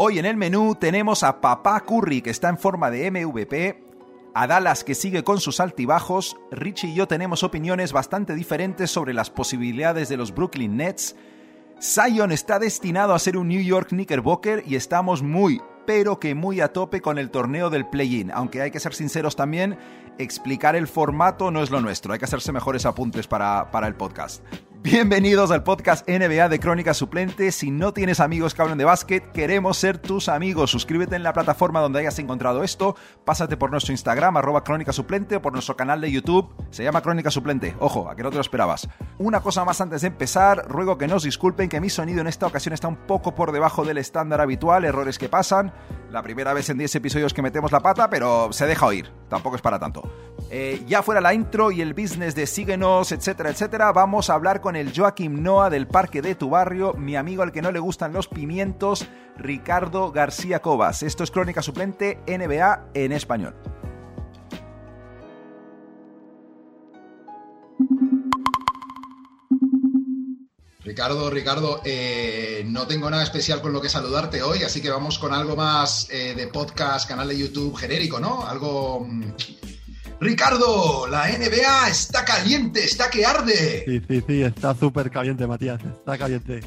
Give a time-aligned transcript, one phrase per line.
[0.00, 3.82] Hoy en el menú tenemos a Papá Curry que está en forma de MVP,
[4.32, 9.12] a Dallas que sigue con sus altibajos, Richie y yo tenemos opiniones bastante diferentes sobre
[9.12, 11.16] las posibilidades de los Brooklyn Nets,
[11.82, 16.60] Zion está destinado a ser un New York Knickerbocker y estamos muy, pero que muy
[16.60, 19.78] a tope con el torneo del play-in, aunque hay que ser sinceros también,
[20.16, 23.96] explicar el formato no es lo nuestro, hay que hacerse mejores apuntes para, para el
[23.96, 24.44] podcast.
[24.90, 27.52] Bienvenidos al podcast NBA de Crónica Suplente.
[27.52, 30.70] Si no tienes amigos que hablen de básquet, queremos ser tus amigos.
[30.70, 32.96] Suscríbete en la plataforma donde hayas encontrado esto.
[33.26, 36.48] Pásate por nuestro Instagram, arroba Crónica Suplente, o por nuestro canal de YouTube.
[36.70, 37.76] Se llama Crónica Suplente.
[37.80, 38.88] Ojo, a que no te lo esperabas.
[39.18, 42.46] Una cosa más antes de empezar, ruego que nos disculpen que mi sonido en esta
[42.46, 45.70] ocasión está un poco por debajo del estándar habitual, errores que pasan.
[46.10, 49.12] La primera vez en 10 episodios que metemos la pata, pero se deja oír.
[49.28, 50.10] Tampoco es para tanto.
[50.50, 54.62] Eh, ya fuera la intro y el business de síguenos, etcétera, etcétera, vamos a hablar
[54.62, 57.80] con el Joaquim Noah del Parque de tu Barrio, mi amigo al que no le
[57.80, 59.06] gustan los pimientos,
[59.36, 61.02] Ricardo García Cobas.
[61.02, 63.54] Esto es Crónica Suplente NBA en español.
[70.80, 75.18] Ricardo, Ricardo, eh, no tengo nada especial con lo que saludarte hoy, así que vamos
[75.18, 78.46] con algo más eh, de podcast, canal de YouTube genérico, ¿no?
[78.46, 79.32] Algo mm,
[80.20, 83.84] Ricardo, la NBA está caliente, está que arde.
[83.86, 86.60] Sí, sí, sí, está súper caliente, Matías, está caliente.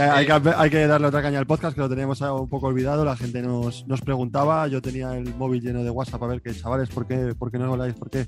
[0.00, 3.42] hay, que, darle otra caña al podcast, que lo teníamos un poco olvidado, la gente
[3.42, 7.34] nos, preguntaba, yo tenía el móvil lleno de WhatsApp a ver qué, chavales, ¿por qué,
[7.38, 7.94] por qué no habláis?
[7.94, 8.26] ¿Por qué?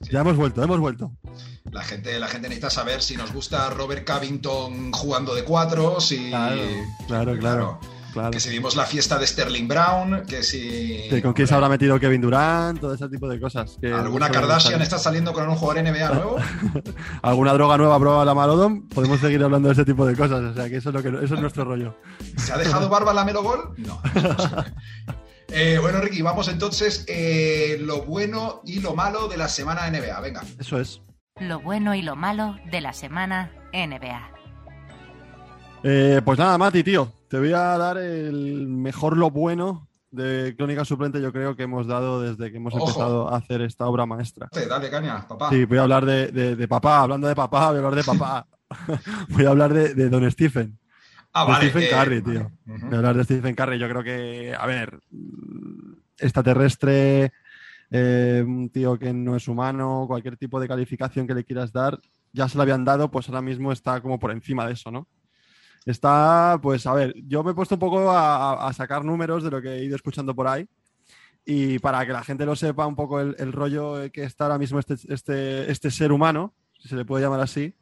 [0.00, 1.12] Ya hemos vuelto, hemos vuelto.
[1.70, 6.30] La gente, la gente necesita saber si nos gusta Robert Covington jugando de cuatro, si...
[7.06, 7.38] claro.
[7.38, 7.80] claro.
[8.32, 11.08] Que si vimos la fiesta de Sterling Brown, que si.
[11.22, 13.78] con quién se habrá metido Kevin Durant, todo ese tipo de cosas.
[13.82, 16.36] ¿Alguna Kardashian está saliendo con un jugador NBA nuevo?
[17.22, 18.88] ¿Alguna droga nueva probada la Malodon?
[18.88, 20.40] Podemos seguir hablando de ese tipo de cosas.
[20.40, 21.96] O sea, que eso es, lo que, eso es nuestro rollo.
[22.36, 23.74] ¿Se ha dejado barba la Melo Gol?
[23.78, 24.00] No.
[25.52, 27.04] Eh, bueno, Ricky, vamos entonces.
[27.08, 30.20] Eh, lo bueno y lo malo de la semana NBA.
[30.20, 30.44] Venga.
[30.60, 31.02] Eso es.
[31.40, 34.30] Lo bueno y lo malo de la semana NBA.
[35.82, 37.12] Eh, pues nada, Mati, tío.
[37.30, 41.86] Te voy a dar el mejor lo bueno de Crónica Suplente, yo creo que hemos
[41.86, 44.48] dado desde que hemos empezado a hacer esta obra maestra.
[44.52, 45.48] Dale, caña, papá.
[45.48, 48.48] Sí, voy a hablar de, papá, hablando de papá, voy a hablar de papá.
[49.28, 50.76] voy a hablar de, Don Stephen.
[51.32, 51.70] Ah, vale.
[51.70, 52.50] Stephen eh, Curry, tío.
[52.64, 53.78] Voy a hablar de Stephen Curry.
[53.78, 54.98] Yo creo que, a ver,
[56.18, 57.32] extraterrestre,
[57.92, 61.96] eh, un tío que no es humano, cualquier tipo de calificación que le quieras dar,
[62.32, 65.06] ya se lo habían dado, pues ahora mismo está como por encima de eso, ¿no?
[65.86, 69.62] Está, pues a ver, yo me he puesto un poco a, sacar números de lo
[69.62, 70.66] que he ido escuchando por ahí.
[71.44, 74.78] Y para que la gente lo sepa un poco el, rollo que está ahora mismo
[74.78, 77.74] este, este, este, ser humano, si se le puede llamar así.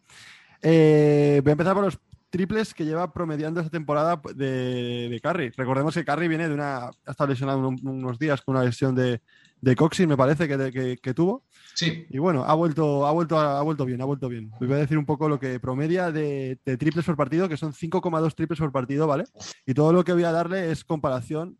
[0.62, 1.98] Eh, voy a empezar por los
[2.31, 5.53] triples que lleva promediando esta temporada de, de.
[5.56, 6.87] Recordemos que Curry viene de una.
[6.87, 9.20] ha estado lesionado unos días con una lesión de,
[9.60, 11.44] de Coxy, me parece que, que, tuvo.
[11.74, 12.06] Sí.
[12.10, 14.50] Y bueno, ha vuelto, ha vuelto, ha vuelto bien, ha vuelto bien.
[14.60, 18.34] voy a decir un poco lo que promedia de, triples por partido, que son 5,2
[18.34, 19.24] triples por partido, ¿vale?
[19.66, 21.58] Y todo lo que voy a darle es comparación.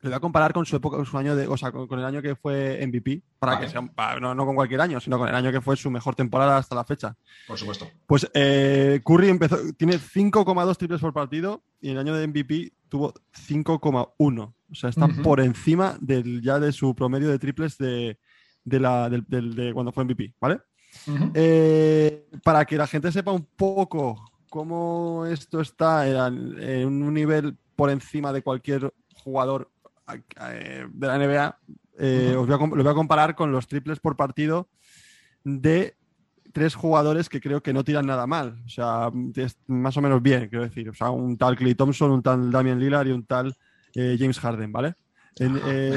[0.00, 2.04] Le voy a comparar con su época, con su año de, o sea, con, el
[2.04, 3.80] año que fue MVP, para que sea,
[4.20, 6.76] no, no, con cualquier año, sino con el año que fue su mejor temporada hasta
[6.76, 7.16] la fecha.
[7.46, 7.88] Por supuesto.
[8.06, 12.72] Pues eh, Curry empezó, tiene 5,2 triples por partido y en el año de MVP
[12.88, 13.12] tuvo
[13.48, 14.54] 5,1.
[14.70, 18.18] O sea, está por encima del, ya de su promedio de triples de,
[18.64, 20.60] la, de cuando fue MVP, ¿vale?
[21.34, 27.90] Eh, para que la gente sepa un poco cómo esto está en, un nivel por
[27.90, 29.70] encima de cualquier jugador
[30.08, 31.58] de la NBA,
[31.98, 34.68] eh, os voy a, lo voy a comparar con los triples por partido
[35.44, 35.96] de
[36.52, 38.62] tres jugadores que creo que no tiran nada mal.
[38.66, 40.88] O sea, es más o menos bien, quiero decir.
[40.88, 43.54] O sea, un tal Clay Thompson, un tal Damian Lillard y un tal
[43.94, 44.94] eh, James Harden, ¿vale?
[45.36, 45.96] En, eh,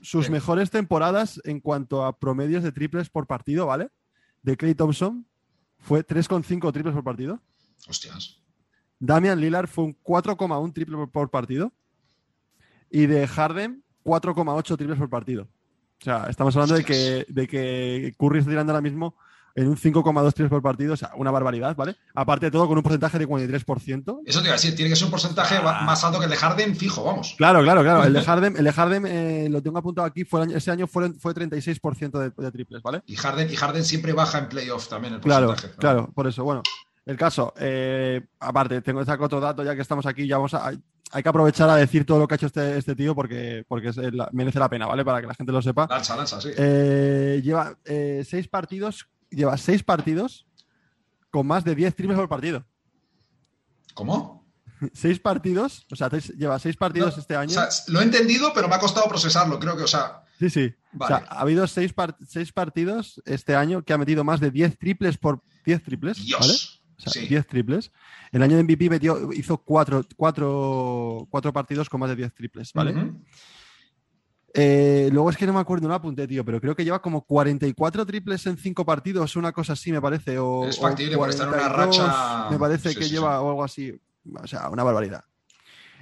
[0.00, 3.90] sus, mejores temporadas en cuanto a promedios de triples por partido, ¿vale?
[4.42, 5.26] De Clay Thompson
[5.78, 7.40] fue 3,5 triples por partido.
[7.88, 8.42] Hostias.
[8.98, 11.72] Damian Lillard fue un 4,1 triple por, partido.
[12.92, 15.48] Y de Harden, 4,8 triples por partido.
[16.00, 19.16] O sea, estamos hablando de que, de que Curry está tirando ahora mismo
[19.54, 21.96] en un 5,2 tiros por partido, o sea, una barbaridad, ¿vale?
[22.14, 24.20] Aparte de todo, con un porcentaje de 43%.
[24.24, 25.82] Eso te iba a decir, tiene que ser un porcentaje ah.
[25.84, 27.34] más alto que el de Harden, fijo, vamos.
[27.36, 28.04] Claro, claro, claro.
[28.04, 31.12] El de Harden, el de Harden eh, lo tengo apuntado aquí, fue ese año fue,
[31.14, 33.02] fue 36% de, triples, ¿vale?
[33.06, 35.60] Y Harden, y Harden siempre baja en playoff también el porcentaje.
[35.60, 36.62] Claro, claro, por eso, bueno.
[37.04, 40.68] El caso, eh, aparte, tengo saco otro dato, ya que estamos aquí, ya vamos a,
[40.68, 43.92] hay que aprovechar a decir todo lo que ha hecho este, este tío porque, porque
[44.32, 45.04] merece la pena, ¿vale?
[45.04, 45.86] Para que la gente lo sepa.
[45.90, 46.50] Lanza, lanza, sí.
[46.56, 47.76] Eh, lleva
[48.24, 50.46] seis partidos lleva seis partidos
[51.30, 52.64] con más de 10 triples por partido.
[53.94, 54.46] ¿Cómo?
[54.92, 57.50] seis partidos, o sea, lleva seis partidos este año.
[57.50, 60.24] O sea, lo he entendido, pero me ha costado procesarlo, creo que, o sea.
[60.38, 60.74] Sí, sí.
[60.98, 61.94] O sea, ha habido seis,
[62.28, 66.24] seis, partidos este año que ha metido más de 10 triples por 10 triples.
[66.24, 66.40] Dios.
[66.40, 66.54] ¿vale?
[67.06, 67.92] O sea, 10 triples.
[68.30, 72.72] El año de MVP metió, hizo cuatro, cuatro, cuatro partidos con más de 10 triples,
[72.72, 73.12] ¿vale?
[74.54, 77.22] Eh, luego es que no me acuerdo, no apunté, tío, pero creo que lleva como
[77.22, 80.38] 44 triples en 5 partidos, una cosa así, me parece.
[80.38, 82.48] O, es factible por estar en una racha.
[82.50, 83.98] Me parece que lleva o algo así.
[84.34, 85.24] O sea, una barbaridad.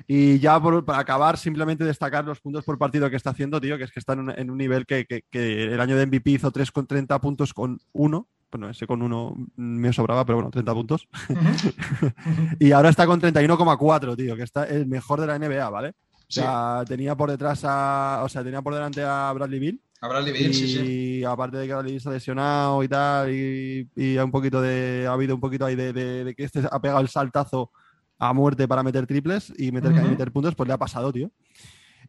[0.06, 3.84] Y ya para acabar, simplemente destacar los puntos por partido que está haciendo, tío, que
[3.84, 7.20] es que está en un, nivel que, el año de MVP hizo 3 con 30
[7.20, 8.28] puntos con 1.
[8.50, 11.08] Bueno, ese con 1 me sobraba, pero bueno, 30 puntos.
[12.58, 15.94] y ahora está con 31,4, tío, que está el mejor de la NBA, ¿vale?
[16.30, 18.22] O sea, tenía por detrás a.
[18.24, 19.82] O sea, tenía por delante a Bradley Bill.
[20.00, 21.18] A Bradley Bill, sí, sí.
[21.18, 24.60] Y aparte de que Bradley Bill se ha lesionado y tal, y, y un poquito
[24.60, 25.06] de.
[25.08, 27.72] Ha habido un poquito ahí de, que este ha pegado el saltazo
[28.18, 31.30] a muerte para meter triples y meter, meter puntos, pues le ha pasado, tío.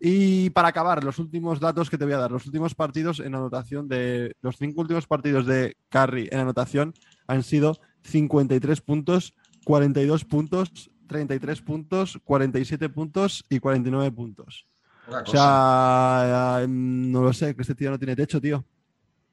[0.04, 3.36] Y para acabar, los últimos datos que te voy a dar, los últimos partidos en
[3.36, 4.36] anotación de.
[4.42, 6.96] Los cinco últimos partidos de Curry en anotación
[7.28, 14.66] han sido 53 puntos, 42 puntos, 33 puntos, 47 puntos y 49 puntos.
[15.08, 18.66] O sea, no lo sé, que este tío no tiene techo, tío.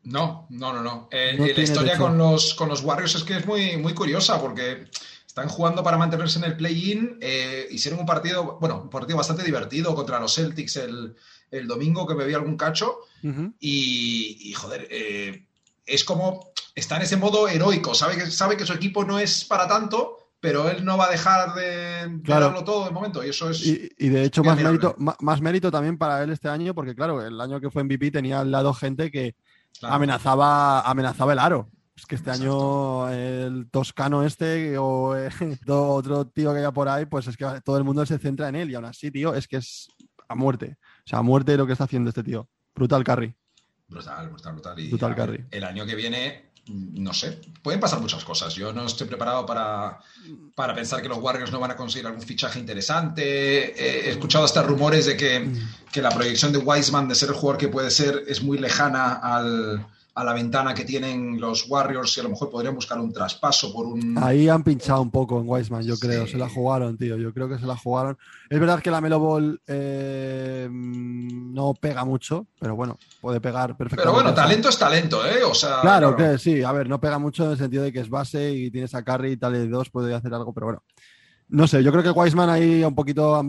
[0.03, 1.09] No, no, no, no.
[1.11, 4.39] Eh, eh, la historia con los, con los Warriors es que es muy, muy curiosa
[4.39, 4.87] porque
[5.41, 7.19] están jugando para mantenerse en el play-in.
[7.21, 11.15] Eh, hicieron un partido, bueno, un partido bastante divertido contra los Celtics el,
[11.67, 13.01] domingo que me vi algún cacho.
[13.61, 14.89] y, joder,
[15.87, 17.95] es como está en ese modo heroico.
[17.95, 21.11] Sabe que, sabe que su equipo no es para tanto pero él no va a
[21.11, 23.67] dejar de, darlo todo de momento y eso es...
[23.67, 27.41] Y, de hecho más mérito, más, mérito también para él este año porque claro, el
[27.41, 29.35] año que fue MVP tenía al lado gente que
[29.83, 31.69] amenazaba, amenazaba el aro.
[31.99, 35.17] Es que este año el toscano este o
[35.67, 38.55] otro tío que haya por ahí, pues es que todo el mundo se centra en
[38.55, 39.89] él y aún así, tío, es que es
[40.29, 40.77] a muerte.
[40.81, 42.49] O sea, a muerte lo que está haciendo este tío.
[42.73, 43.35] Brutal carry.
[43.89, 44.79] Brutal, brutal, brutal.
[44.79, 45.45] Y brutal carry.
[45.51, 48.55] El año que viene no sé, pueden pasar muchas cosas.
[48.55, 49.99] Yo no estoy preparado para,
[50.55, 54.07] para pensar que los Warriors no van a conseguir algún fichaje interesante.
[54.07, 55.51] He escuchado hasta rumores de que,
[55.91, 59.15] que la proyección de Wiseman de ser el jugador que puede ser es muy lejana
[59.15, 59.87] al,
[60.19, 63.73] a la ventana que tienen los Warriors y a lo mejor podrían buscar un traspaso
[63.73, 64.19] por un...
[64.19, 66.27] Ahí han pinchado un poco en Wiseman, yo creo.
[66.27, 67.17] Se la jugaron, tío.
[67.17, 68.19] Yo creo que se la jugaron.
[68.51, 74.03] Es verdad que la Melo Ball eh, no pega mucho, pero bueno, puede pegar perfectamente.
[74.03, 75.45] Pero bueno, talento es talento, ¿eh?
[75.45, 76.65] O sea, claro, que sí.
[76.65, 79.05] A ver, no pega mucho en el sentido de que es base y tienes a
[79.05, 80.83] Carry y tal y dos, puede hacer algo, pero bueno.
[81.51, 83.41] No sé, yo creo que Wiseman ahí un poquito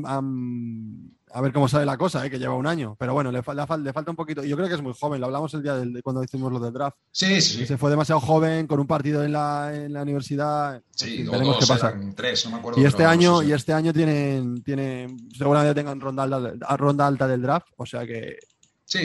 [1.32, 2.30] a ver cómo sale la cosa, ¿eh?
[2.30, 2.96] que lleva un año.
[2.98, 4.44] Pero bueno, le, le, falta un poquito.
[4.44, 6.74] Yo creo que es muy joven, lo hablamos el día de cuando hicimos lo del
[6.74, 6.98] draft.
[7.12, 7.66] Sí, sí.
[7.66, 10.82] Se fue demasiado joven con un partido en la, en la universidad.
[10.96, 11.94] Sí, veremos qué pasa.
[12.16, 12.82] Tres, no me acuerdo.
[12.82, 17.42] Y este año, y este año tienen, tienen seguramente tengan ronda alta, ronda alta del
[17.42, 18.38] draft, o sea que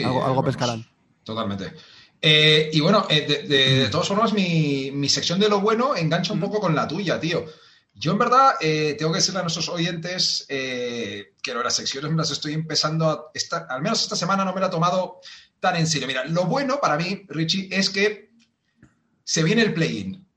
[0.03, 0.85] algo, pescarán.
[1.23, 1.73] Totalmente.
[2.21, 6.39] Eh, y bueno, eh, de, todas formas, mi, mi, sección de lo bueno engancha un
[6.39, 7.45] poco con la tuya, tío.
[7.97, 12.17] Yo en verdad eh, tengo que decirle a nuestros oyentes eh, que las secciones me
[12.17, 13.31] las estoy empezando a...
[13.33, 15.21] Estar, al menos esta semana no me la he tomado
[15.61, 16.05] tan en serio.
[16.05, 18.31] Mira, lo bueno para mí, Richie, es que
[19.23, 20.27] se viene el play-in.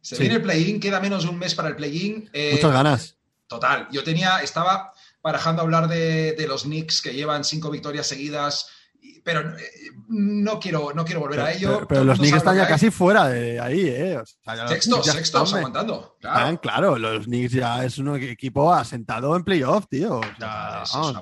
[0.00, 2.30] Se viene el play-in, queda menos de un mes para el play-in.
[2.32, 3.16] Eh, Muchas ganas.
[3.46, 3.86] Total.
[3.92, 4.92] Yo tenía, estaba
[5.22, 8.68] barajando hablar de, de los Knicks que llevan cinco victorias seguidas
[9.24, 11.86] pero eh, no quiero, no quiero volver a ello.
[11.88, 14.20] Pero, los Knicks están ya casi fuera de ahí, ¿eh?
[14.68, 16.16] sexto, sexto, aguantando.
[16.20, 16.60] Claro.
[16.60, 20.20] claro, los Knicks ya es un equipo asentado en playoff, tío.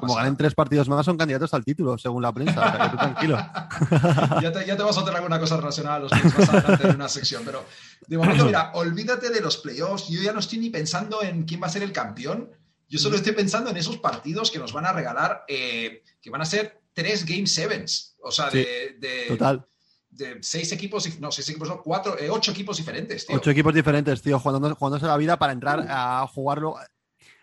[0.01, 2.91] como ganen tres partidos más, son candidatos al título, según la prensa.
[2.99, 3.37] tranquilo.
[4.43, 6.89] ya, te, ya, te, vas a hacer alguna cosa relacionada a los Knicks más adelante
[6.89, 7.65] en una sección, pero
[8.09, 10.09] de momento, mira, olvídate de los playoffs.
[10.09, 12.51] Yo ya no estoy ni pensando en quién va a ser el campeón.
[12.89, 16.43] Yo solo estoy pensando en esos partidos que nos van a regalar, eh, que van
[16.43, 18.17] a ser tres Game Sevens.
[18.23, 18.97] O sea, de,
[19.29, 19.67] total.
[20.11, 23.37] de seis equipos, no, seis equipos, no, cuatro, eh, ocho equipos diferentes, tío.
[23.37, 26.77] Ocho equipos diferentes, tío, jugando, jugándose la vida para entrar a jugarlo.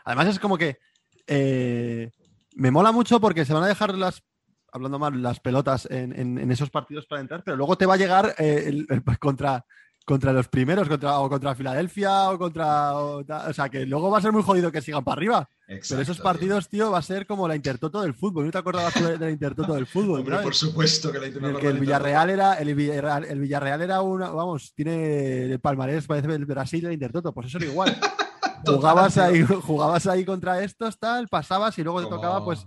[0.06, 0.80] Además, es como que
[1.28, 2.12] eh,
[2.56, 4.24] me mola mucho porque se van a dejar las.
[4.72, 8.36] Hablando mal, las pelotas en, esos partidos para entrar, pero luego te va a llegar
[8.38, 8.86] el,
[9.20, 9.66] contra,
[10.10, 12.96] contra los primeros, contra, o contra Filadelfia, o contra.
[12.96, 13.24] O,
[13.54, 15.50] sea, que luego va a ser muy jodido que sigan para arriba.
[15.68, 18.46] Pero esos partidos, tío, va a ser como la Intertoto del fútbol.
[18.46, 20.24] ¿No te acordabas de la Intertoto del fútbol?
[20.24, 21.70] por supuesto que la Intertoto.
[21.70, 26.46] el Villarreal era, el Villarreal, el Villarreal era una, vamos, tiene el palmarés, parece el
[26.46, 27.96] Brasil de Intertoto, pues eso era igual.
[28.66, 32.66] jugabas ahí, jugabas ahí contra estos, tal, pasabas y luego te tocaba, pues,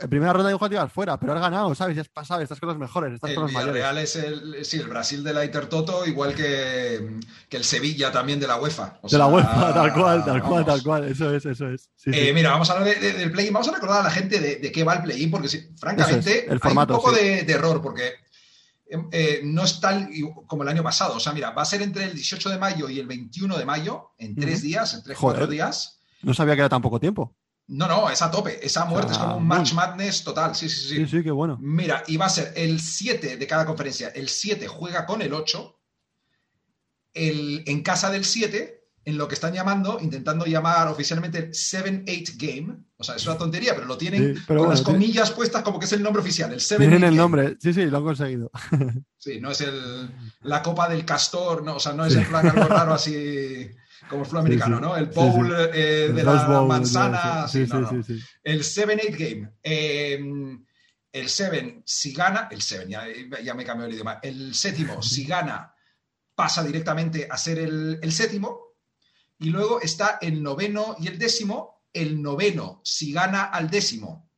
[0.00, 1.96] en primera ronda de un fuera, pero has ganado, ¿sabes?
[1.96, 3.74] Ya has pasado, estás con los mejores, estás el con los mayores.
[3.74, 7.18] Real es el, sí, el Brasil de la Intertoto, igual que,
[7.48, 9.00] que, el Sevilla también de la UEFA.
[9.02, 11.90] de la UEFA, tal cual, tal cual, tal cual, eso es, eso es.
[12.06, 14.84] eh, Mira, vamos a hablar del play-in, vamos a recordar a la gente de, qué
[14.84, 18.14] va el play-in, porque francamente el formato, hay un poco de, error, porque
[19.10, 20.08] eh, no es tal
[20.46, 21.16] como el año pasado.
[21.16, 23.64] O sea, mira, va a ser entre el 18 de mayo y el 21 de
[23.64, 25.98] mayo, en tres días, en tres, cuatro días.
[26.22, 27.34] No sabía que era tan poco tiempo.
[27.68, 28.64] No, no, es a tope.
[28.64, 30.54] Esa muerte es como un match madness total.
[30.54, 30.96] Sí, sí, sí.
[30.96, 31.58] Sí, sí, qué bueno.
[31.60, 34.08] Mira, y va a ser el 7 de cada conferencia.
[34.08, 35.78] El 7 juega con el 8.
[37.14, 42.34] El, en casa del 7, en lo que están llamando, intentando llamar oficialmente el 7-8
[42.36, 42.76] Game.
[42.96, 45.92] O sea, es una tontería, pero lo tienen con las comillas puestas como que es
[45.92, 46.52] el nombre oficial.
[46.52, 48.50] El 7 Tienen el nombre, sí, sí, lo han conseguido.
[49.18, 50.10] Sí, no es el,
[50.42, 53.70] la copa del castor, no, o sea, no es el plan algo raro así
[54.08, 54.96] como el fútbol americano, ¿no?
[54.96, 57.46] El bowl eh, de la manzana.
[58.42, 59.52] El 7-8 game.
[59.62, 60.64] Em,
[61.12, 62.86] el 7, si gana, el 7,
[63.42, 64.18] ya, me cambió el idioma.
[64.22, 65.74] El séptimo, si gana,
[66.34, 68.76] pasa directamente a ser el, el séptimo.
[69.38, 71.82] Y luego está el noveno y el décimo.
[71.92, 74.30] El noveno, si gana al décimo,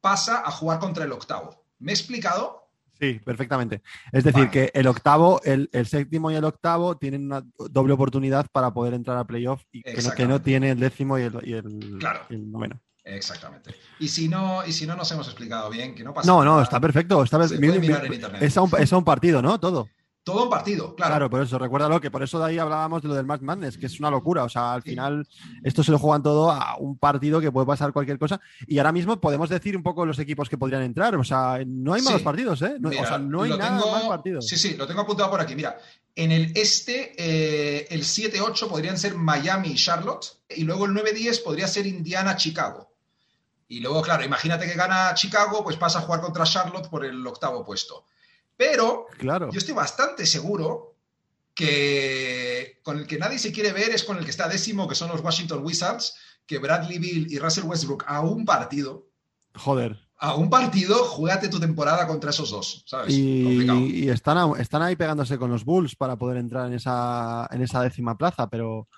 [0.00, 1.66] pasa a jugar contra el octavo.
[1.78, 2.61] ¿Me he explicado?
[3.02, 3.82] Sí, perfectamente.
[4.12, 8.72] Es decir, que el octavo, el, séptimo y el octavo tienen una doble oportunidad para
[8.72, 11.64] poder entrar a playoff y que no, tiene el décimo y el,
[12.30, 12.80] y noveno.
[13.02, 13.74] Exactamente.
[13.98, 16.62] Y si no, y si no nos hemos explicado bien, que no pasa No, no,
[16.62, 17.24] está perfecto.
[17.24, 17.42] Está
[18.40, 19.58] Es, un, es un partido, ¿no?
[19.58, 19.88] Todo.
[20.24, 21.10] Todo un partido, claro.
[21.10, 23.76] Claro, por eso, recuérdalo, que por eso de ahí hablábamos de lo del Match Madness,
[23.76, 24.44] que es una locura.
[24.44, 25.26] O sea, al final,
[25.64, 28.40] esto se lo juegan todo a un partido que puede pasar cualquier cosa.
[28.68, 31.16] Y ahora mismo podemos decir un poco los equipos que podrían entrar.
[31.16, 32.76] O sea, no hay malos partidos, ¿eh?
[32.78, 34.46] No, o sea, no hay nada más partidos.
[34.46, 35.56] Sí, sí, lo tengo apuntado por aquí.
[35.56, 35.76] Mira,
[36.14, 40.26] en el este, eh, el 7-8 podrían ser Miami y Charlotte.
[40.50, 42.92] Y luego el 9-10 podría ser Indiana-Chicago.
[43.66, 47.26] Y luego, claro, imagínate que gana Chicago, pues pasa a jugar contra Charlotte por el
[47.26, 48.04] octavo puesto.
[48.56, 49.50] Pero claro.
[49.50, 50.92] yo estoy bastante seguro
[51.54, 54.94] que con el que nadie se quiere ver es con el que está décimo, que
[54.94, 56.14] son los Washington Wizards,
[56.46, 59.08] que Bradley Bill y Russell Westbrook a un partido.
[59.54, 59.98] Joder.
[60.18, 63.12] A un partido, juégate tu temporada contra esos dos, ¿sabes?
[63.12, 67.82] Y, están, están, ahí pegándose con los Bulls para poder entrar en esa, en esa
[67.82, 68.88] décima plaza, pero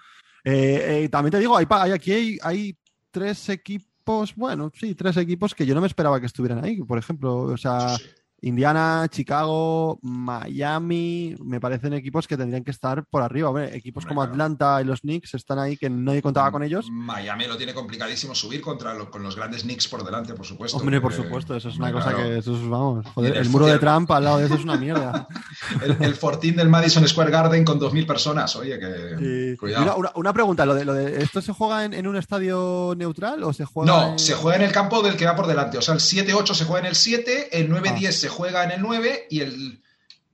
[0.44, 2.78] eh, eh, también te digo, hay, aquí hay,
[3.10, 6.98] tres equipos, bueno, sí, tres equipos que yo no me esperaba que estuvieran ahí, por
[6.98, 7.96] ejemplo, o sea...
[8.44, 13.64] Indiana, Chicago, Miami, me parecen equipos que tendrían que estar por arriba.
[13.68, 16.88] equipos como Atlanta y los Knicks están ahí que nadie contaba con ellos.
[16.90, 20.76] Miami lo tiene complicadísimo subir contra con los grandes Knicks por delante, por supuesto.
[20.76, 24.36] Hombre, por supuesto, eso es una cosa que vamos, el, muro de Trump al lado
[24.36, 25.26] de eso es una mierda.
[26.00, 29.96] el, fortín del Madison Square Garden con 2.000 personas, oye, que cuidado.
[30.16, 33.64] una, pregunta, ¿lo de, lo de, ¿esto se juega en, un estadio neutral o se
[33.64, 36.00] juega No, se juega en el campo del que va por delante, o sea, el
[36.00, 38.12] 7-8 se juega en el 7, el 9-10 ah.
[38.12, 38.33] se juega
[38.64, 39.82] en el 9 y el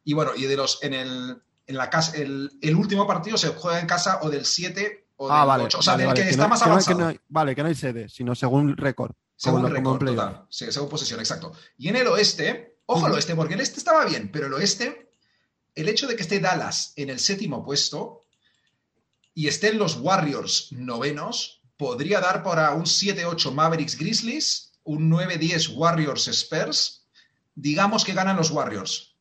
[0.05, 3.81] y bueno, y de los en el en la casa el, último partido se juega
[3.81, 6.63] en casa o del 7 o del ah, 8, o sea, del que, está más
[6.63, 7.13] avanzado.
[7.29, 9.13] vale, que no hay sede, sino según récord.
[9.37, 10.47] Según récord, total.
[10.49, 11.53] según posesión, exacto.
[11.79, 15.13] Y en el oeste, ojo al oeste, porque el este estaba bien, pero el oeste,
[15.75, 18.27] el hecho de que esté Dallas en el séptimo puesto
[19.35, 26.29] y estén los Warriors novenos, podría dar para un 7-8 Mavericks Grizzlies, un 9-10 Warriors
[26.29, 27.00] Spurs
[27.61, 29.15] digamos que ganan los Warriors.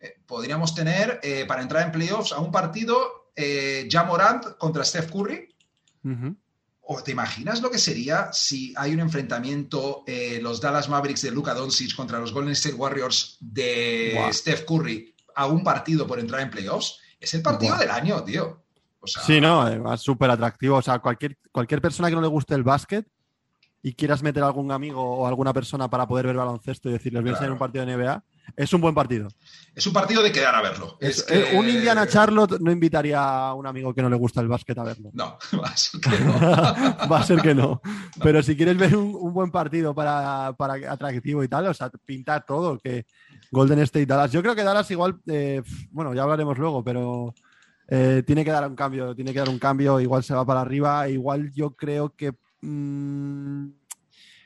[0.00, 5.10] Eh, podríamos tener, eh, para entrar en playoffs, a un partido eh, Jamorant contra Steph
[5.10, 5.48] Curry.
[6.84, 11.30] ¿O te imaginas lo que sería si hay un enfrentamiento eh, los Dallas Mavericks de
[11.30, 16.40] Luka Doncic contra los Golden State Warriors de Steph Curry a un partido por entrar
[16.40, 16.98] en playoffs?
[17.20, 18.64] Es el partido del año, tío.
[19.04, 20.76] sí, no, es súper atractivo.
[20.76, 23.06] O sea, cualquier, cualquier persona que no le guste el básquet
[23.82, 27.22] y quieras meter a algún amigo o alguna persona para poder ver baloncesto y decirles,
[27.22, 28.22] voy a un partido de NBA,
[28.56, 29.28] es un buen partido.
[29.74, 30.96] Es un partido de quedar a verlo.
[31.00, 34.78] Es Un Indiana Charlotte no invitaría a un amigo que no le gusta el básquet
[34.78, 35.10] a verlo.
[35.12, 36.32] No, va a ser que no.
[37.10, 37.80] va a ser que no.
[38.22, 42.46] Pero si quieres ver un, buen partido para, para, atractivo y tal, o sea, pintar
[42.46, 43.06] todo, que
[43.50, 44.30] Golden State Dallas.
[44.30, 47.34] Yo creo que Dallas igual, eh, bueno, ya hablaremos luego, pero
[47.88, 50.60] eh, tiene que dar un cambio, tiene que dar un cambio, igual se va para
[50.60, 53.66] arriba, igual yo creo que Mm,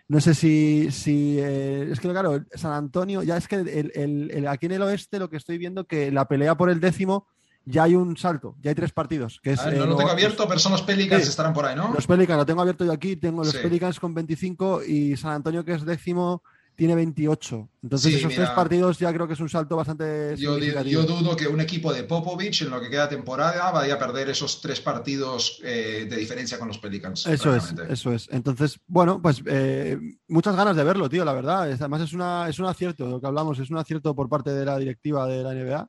[0.08, 4.66] no sé si, si eh, es que claro, San Antonio, ya es que el, aquí
[4.66, 7.28] en el oeste lo que estoy viendo que la pelea por el décimo
[7.64, 9.40] ya hay un salto, ya hay tres partidos.
[9.42, 11.92] Que es, no lo tengo abierto, pero son los Pelicans, estarán por ahí, ¿no?
[11.92, 15.64] Los Pelicans, lo tengo abierto yo aquí, tengo los Pelicans con 25 y San Antonio
[15.64, 16.42] que es décimo
[16.76, 17.68] tiene 28.
[17.82, 18.44] Entonces, Sí, esos mira.
[18.44, 20.56] tres partidos ya creo que es un salto bastante Yo,
[21.04, 24.60] dudo que un equipo de Popovich en lo que queda temporada vaya a perder esos
[24.60, 27.26] tres partidos eh, de diferencia con los Pelicans.
[27.26, 28.28] Eso es, eso es.
[28.30, 31.62] Entonces, bueno, pues eh, muchas ganas de verlo, tío, la verdad.
[31.62, 34.64] Además, es, una, es un acierto, lo que hablamos, es un acierto por parte de
[34.64, 35.88] la directiva de la NBA.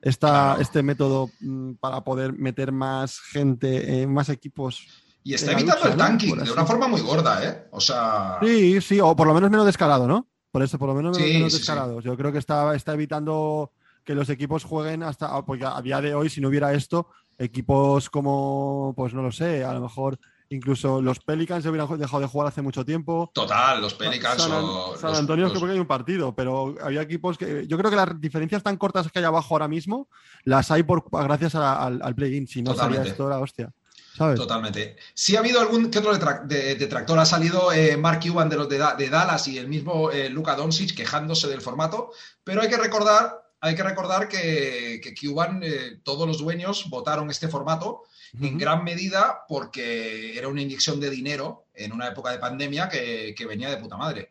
[0.00, 0.60] Esta, Claro.
[0.60, 5.03] Este método mm, para poder meter más gente, eh, más equipos.
[5.26, 7.66] Y está evitando el tanking de una forma muy gorda, ¿eh?
[7.72, 10.28] O sea, Sí, sí, o por lo menos menos descarado, ¿no?
[10.52, 11.62] Por eso, por lo menos Sí, menos sí, sí.
[11.62, 12.04] descarados.
[12.04, 13.72] Yo creo que está, está evitando
[14.04, 15.42] que los equipos jueguen hasta.
[15.46, 19.64] Porque a día de hoy, si no hubiera esto, equipos como, pues no lo sé,
[19.64, 20.18] a lo mejor
[20.50, 23.30] incluso los Pelicans se hubieran dejado de jugar hace mucho tiempo.
[23.34, 26.74] total, los Pelicans San, An- o San Antonio los- creo que hay un partido, pero
[26.84, 27.66] había equipos que.
[27.66, 30.08] Yo creo que las diferencias tan cortas que hay abajo ahora mismo
[30.44, 32.46] las hay por gracias a- al, al play-in.
[32.46, 33.10] Si no sería Totalmente.
[33.10, 33.72] esto la hostia.
[34.16, 34.38] ¿Sabes?
[34.38, 34.96] Totalmente.
[35.12, 37.18] Sí ha habido algún que otro detra- de- detractor.
[37.18, 40.28] Ha salido eh, Mark Cuban de los de, Da- de Dallas y el mismo eh,
[40.28, 42.12] Luka Doncic quejándose del formato,
[42.44, 47.28] pero hay que recordar, hay que recordar que, que Cuban, eh, todos los dueños votaron
[47.30, 48.02] este formato
[48.40, 53.32] en gran medida porque era una inyección de dinero en una época de pandemia que,
[53.36, 54.30] que venía de puta madre.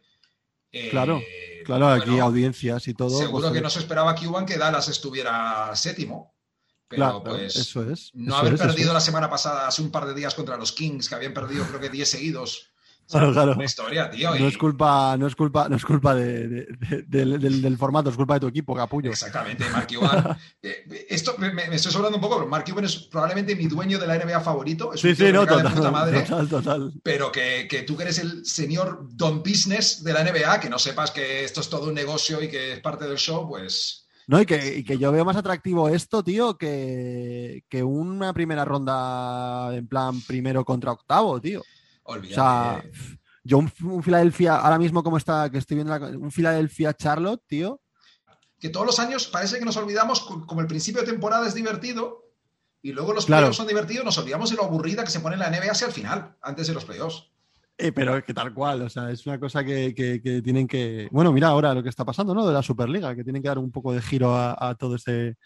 [0.71, 1.21] Eh, Claro,
[1.65, 3.17] Claro, aquí audiencias y todo.
[3.17, 6.32] Seguro pues, que no se esperaba Cuban que Dallas estuviera séptimo.
[6.95, 8.11] Pero claro, pues eso es.
[8.13, 8.93] no eso haber es, perdido es.
[8.93, 11.79] la semana pasada, hace un par de días contra los Kings, que habían perdido creo
[11.79, 12.69] que 10 seguidos.
[13.09, 13.51] Claro, claro.
[13.51, 14.33] Una historia, tío.
[14.33, 18.15] No es culpa, no es culpa, no es culpa de- de- de- del, formato, es
[18.15, 19.11] culpa de tu equipo, capullo.
[19.11, 20.37] Exactamente, Mark Cuban.
[20.63, 24.07] Eh, esto me, estoy sobrando un poco, pero Mark Cuban es probablemente mi dueño de
[24.07, 24.93] la NBA favorito.
[24.93, 26.21] Es Sí, sí, no, total, puta madre.
[26.21, 26.93] total, total.
[27.03, 30.79] Pero que, que tú que eres el señor Don Business de la NBA, que no
[30.79, 34.39] sepas que esto es todo un negocio y que es parte del show, pues No,
[34.39, 39.75] y que, y que yo veo más atractivo esto, tío, que, que una primera ronda
[39.75, 41.61] en plan primero contra octavo, tío.
[42.03, 42.35] O olvídate.
[42.35, 42.83] sea,
[43.43, 47.43] yo un, un Filadelfia, ahora mismo como está, que estoy viendo la- un Filadelfia Charlotte,
[47.47, 47.81] tío.
[48.59, 51.53] que todos los años parece que nos olvidamos, co- como el principio de temporada es
[51.53, 52.29] divertido,
[52.81, 53.41] y luego los Claro.
[53.43, 55.93] playoffs son divertidos, nos olvidamos de lo aburrida que se pone la NBA hacia el
[55.93, 57.29] final, antes de los playoffs.
[57.77, 60.67] Eh, pero es que tal cual, o sea, es una cosa que, que- que tienen
[60.67, 61.07] que.
[61.11, 62.45] Bueno, mira ahora lo que está pasando, ¿no?
[62.47, 65.37] De la Superliga, que tienen que dar un poco de giro a, a todo este.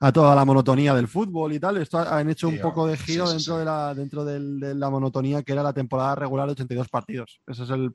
[0.00, 1.76] a toda la monotonía del fútbol y tal.
[1.78, 4.90] Esto ha- han hecho un poco de giro sí, dentro de la, dentro de la
[4.90, 7.40] monotonía que era la temporada regular de 82 partidos.
[7.46, 7.92] Ese es el.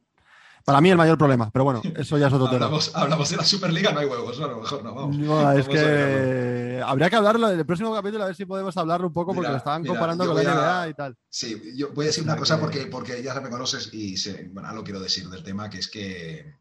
[0.67, 2.69] Para mí el mayor problema, pero bueno, eso ya es otro tema.
[2.93, 5.17] Hablamos, de la Superliga, no hay huevos, no, a lo mejor no, vamos.
[5.17, 8.75] No, es Vamos que habría que hablarlo en el próximo capítulo, a ver si podemos
[8.75, 11.17] hablarlo un poco, porque Mira, lo estaban mira, comparando con la a- NBA y tal.
[11.29, 14.49] Sí, yo voy a decir una cosa que- porque, porque ya me conoces y sé,
[14.51, 16.53] bueno, lo quiero decir del tema, que es que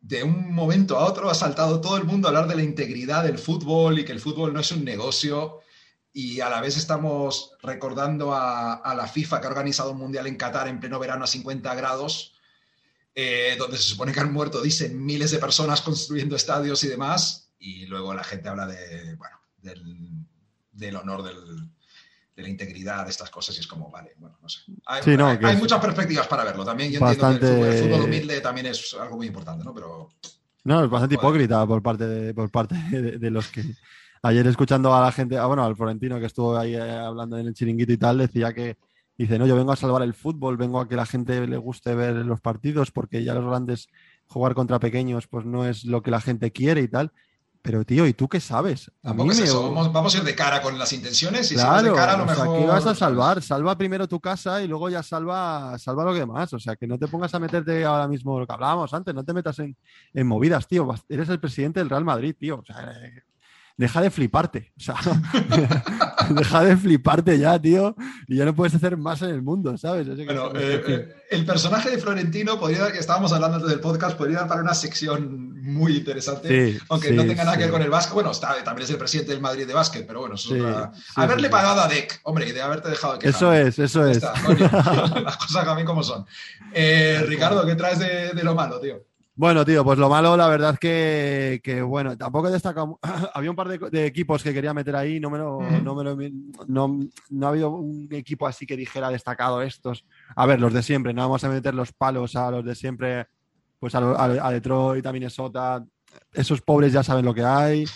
[0.00, 3.24] de un momento a otro ha saltado todo el mundo a hablar de la integridad
[3.24, 5.58] del fútbol y que el fútbol no es un negocio
[6.12, 10.28] y a la vez estamos recordando a, a la FIFA que ha organizado un mundial
[10.28, 12.31] en Qatar en pleno verano a 50 grados,
[13.14, 17.50] eh, donde se supone que han muerto, dicen, miles de personas construyendo estadios y demás,
[17.58, 20.10] y luego la gente habla de, bueno, del,
[20.72, 21.36] del honor del,
[22.34, 24.60] de la integridad de estas cosas y es como, vale, bueno, no sé.
[24.86, 26.64] Hay, Sí, no, hay- que hay es- muchas perspectivas para verlo.
[26.64, 29.64] También yo entiendo que Bastante- el fútbol, el fútbol humilde también es algo muy importante,
[29.64, 29.74] ¿no?
[29.74, 30.08] Pero
[30.64, 31.28] No, es bastante Joder.
[31.28, 33.62] hipócrita por parte de, por parte de, de los que
[34.22, 37.48] ayer escuchando a la gente, ah, bueno, al Florentino que estuvo ahí eh, hablando en
[37.48, 38.76] el chiringuito y tal, decía que
[39.22, 41.94] dice, no, yo vengo a salvar el fútbol, vengo a que la gente le guste
[41.94, 43.88] ver los partidos, porque ya los grandes
[44.26, 47.12] jugar contra pequeños, pues no es lo que la gente quiere y tal.
[47.64, 48.88] Pero tío, ¿y tú qué sabes?
[49.04, 49.62] A tampoco mí es me- eso.
[49.62, 52.16] Vamos, vamos a ir de cara con las intenciones y si Claro, de cara a
[52.16, 52.58] lo o sea, mejor.
[52.58, 53.40] ¿qué vas a salvar?
[53.40, 56.52] Salva primero tu casa y luego ya salva, salva lo que demás.
[56.54, 59.22] O sea, que no te pongas a meterte ahora mismo lo que hablábamos antes, no
[59.24, 59.76] te metas en,
[60.12, 60.92] en movidas, tío.
[61.08, 62.58] Eres el presidente del Real Madrid, tío.
[62.58, 63.22] O sea, eh,
[63.76, 64.72] deja de fliparte.
[64.76, 64.96] O sea,
[66.30, 67.94] deja de fliparte ya, tío.
[68.28, 70.06] Y ya no puedes hacer más en el mundo, ¿sabes?
[70.06, 73.70] Eso que- Bueno, en eh, eh, el personaje de Florentino podría, que estábamos hablando antes
[73.70, 76.48] del podcast, podría dar para una sección muy interesante.
[76.72, 77.58] Sí, Aunque sí, no tenga nada sí.
[77.58, 78.14] que ver con el básquet.
[78.14, 80.92] Bueno, está, también es el presidente del Madrid de básquet, pero bueno, eso es otra-
[81.16, 83.34] Haberle pagado a Deck, hombre, y de haberte dejado de quejar.
[83.34, 84.16] Eso es, eso es.
[84.18, 84.68] está, coño.
[85.24, 86.26] Las cosas también como son.
[86.74, 89.04] Eh, Ricardo, ¿qué traes de, de lo malo, tío?
[89.34, 92.98] Bueno, tío, pues lo malo, la verdad que, que bueno, tampoco he destacado.
[93.34, 95.82] Había un par de, de equipos que quería meter ahí, no me lo, Ujú.
[95.82, 96.16] no, me lo-
[96.68, 96.98] no,
[97.30, 100.04] no ha habido un equipo así que dijera destacado estos.
[100.36, 103.26] A ver, los de siempre, no vamos a meter los palos a los de siempre,
[103.80, 105.82] pues a, a- a Detroit, a Minnesota.
[106.34, 107.86] Esos pobres ya saben lo que hay.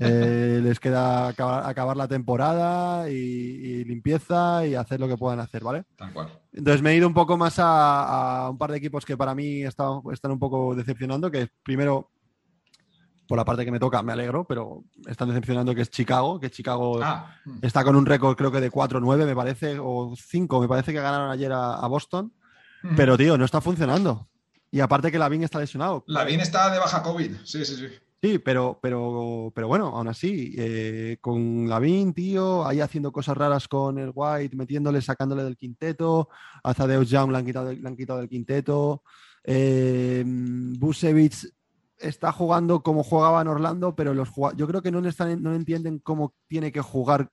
[0.00, 5.40] Eh, les queda acabar, acabar la temporada y, y limpieza y hacer lo que puedan
[5.40, 5.84] hacer, ¿vale?
[5.96, 6.28] Tal cual.
[6.52, 9.34] Entonces me he ido un poco más a, a un par de equipos que para
[9.34, 12.10] mí están, están un poco decepcionando, que primero,
[13.28, 16.50] por la parte que me toca, me alegro, pero están decepcionando que es Chicago, que
[16.50, 17.58] Chicago Ah, mm.
[17.62, 21.00] está con un récord creo que de 4-9, me parece, o 5, me parece que
[21.00, 22.32] ganaron ayer a, a Boston,
[22.82, 22.96] Mm.
[22.96, 24.26] pero tío, no está funcionando.
[24.70, 26.02] Y aparte que Lavín está lesionado.
[26.06, 27.88] Lavín está de baja COVID, sí, sí, sí.
[28.22, 33.66] Sí, pero, pero, pero bueno, aún así, eh, con Lavín, tío, ahí haciendo cosas raras
[33.66, 36.28] con el White, metiéndole, sacándole del quinteto,
[36.62, 39.02] a Zadeus Young le han quitado, le han quitado del quinteto,
[39.42, 40.22] eh,
[41.96, 46.72] está jugando como jugaba en Orlando, pero los yo creo que no entienden cómo tiene
[46.72, 47.30] que jugar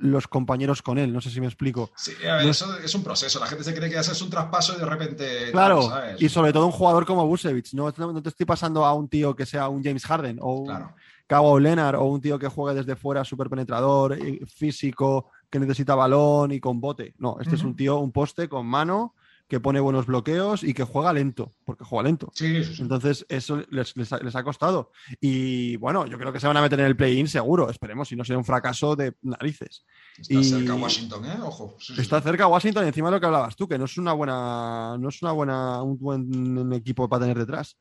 [0.00, 1.12] los compañeros con él.
[1.12, 1.90] No sé si me explico.
[1.96, 3.40] Sí, a ver, eso es un proceso.
[3.40, 5.50] La gente se cree que haces un traspaso y de repente.
[5.52, 7.74] Claro, y sobre todo un jugador como Busevich.
[7.74, 10.88] No, no, te estoy pasando a un tío que sea un James Harden o un
[11.26, 16.52] Cabo Leonard o un tío que juegue desde fuera súper penetrador, físico, que necesita balón
[16.52, 17.14] y con bote.
[17.18, 19.14] No, este es un tío, un poste con mano
[19.48, 22.32] que pone buenos bloqueos y que juega lento, porque juega lento.
[22.78, 24.90] Entonces, eso les, ha, costado.
[25.20, 28.16] Y bueno, yo creo que se van a meter en el play-in seguro, esperemos, si
[28.16, 29.84] no sea un fracaso de narices.
[30.18, 31.38] Está cerca Washington, ¿eh?
[31.42, 31.76] Ojo.
[31.98, 35.08] está cerca Washington, encima de lo que hablabas tú, que no es una buena, no
[35.08, 37.76] es una buena, un buen equipo para tener detrás.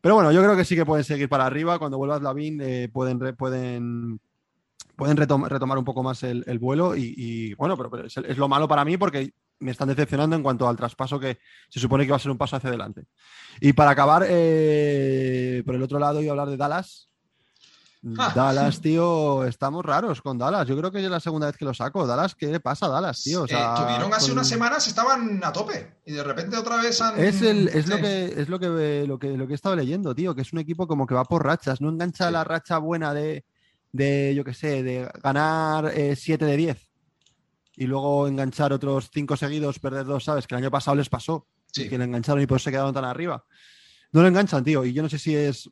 [0.00, 1.78] Pero bueno, yo creo que sí que pueden seguir para arriba.
[1.78, 4.20] Cuando vuelvas Lavin, eh, pueden, pueden
[4.96, 8.96] pueden retomar un poco más el, vuelo y, bueno, pero, es, lo malo para mí
[8.96, 9.32] porque
[9.62, 12.38] me están decepcionando en cuanto al traspaso que se supone que va a ser un
[12.38, 13.04] paso hacia adelante.
[13.60, 17.08] Y para acabar, eh, por el otro lado, y hablar de Dallas.
[18.18, 18.32] Ah.
[18.34, 20.66] Dallas, tío, estamos raros con Dallas.
[20.66, 22.04] Yo creo que es la segunda vez que lo saco.
[22.04, 23.42] Dallas, ¿qué le pasa a Dallas, tío?
[23.42, 27.00] O sea, eh, tuvieron hace unas semanas, estaban a tope y de repente otra vez
[27.00, 27.18] han.
[27.20, 30.34] Es, es, lo, que, es lo, que, lo, que, lo que he estado leyendo, tío,
[30.34, 31.80] que es un equipo como que va por rachas.
[31.80, 33.44] No engancha la racha buena de,
[33.92, 36.91] de yo qué sé, de ganar 7 eh, de 10
[37.76, 40.46] y luego enganchar otros cinco seguidos, perder dos, ¿sabes?
[40.46, 41.46] Que el año pasado les pasó.
[41.72, 43.44] Que le engancharon y por eso se quedaron tan arriba.
[44.12, 44.84] No lo enganchan, tío.
[44.84, 45.70] Y yo no sé si es.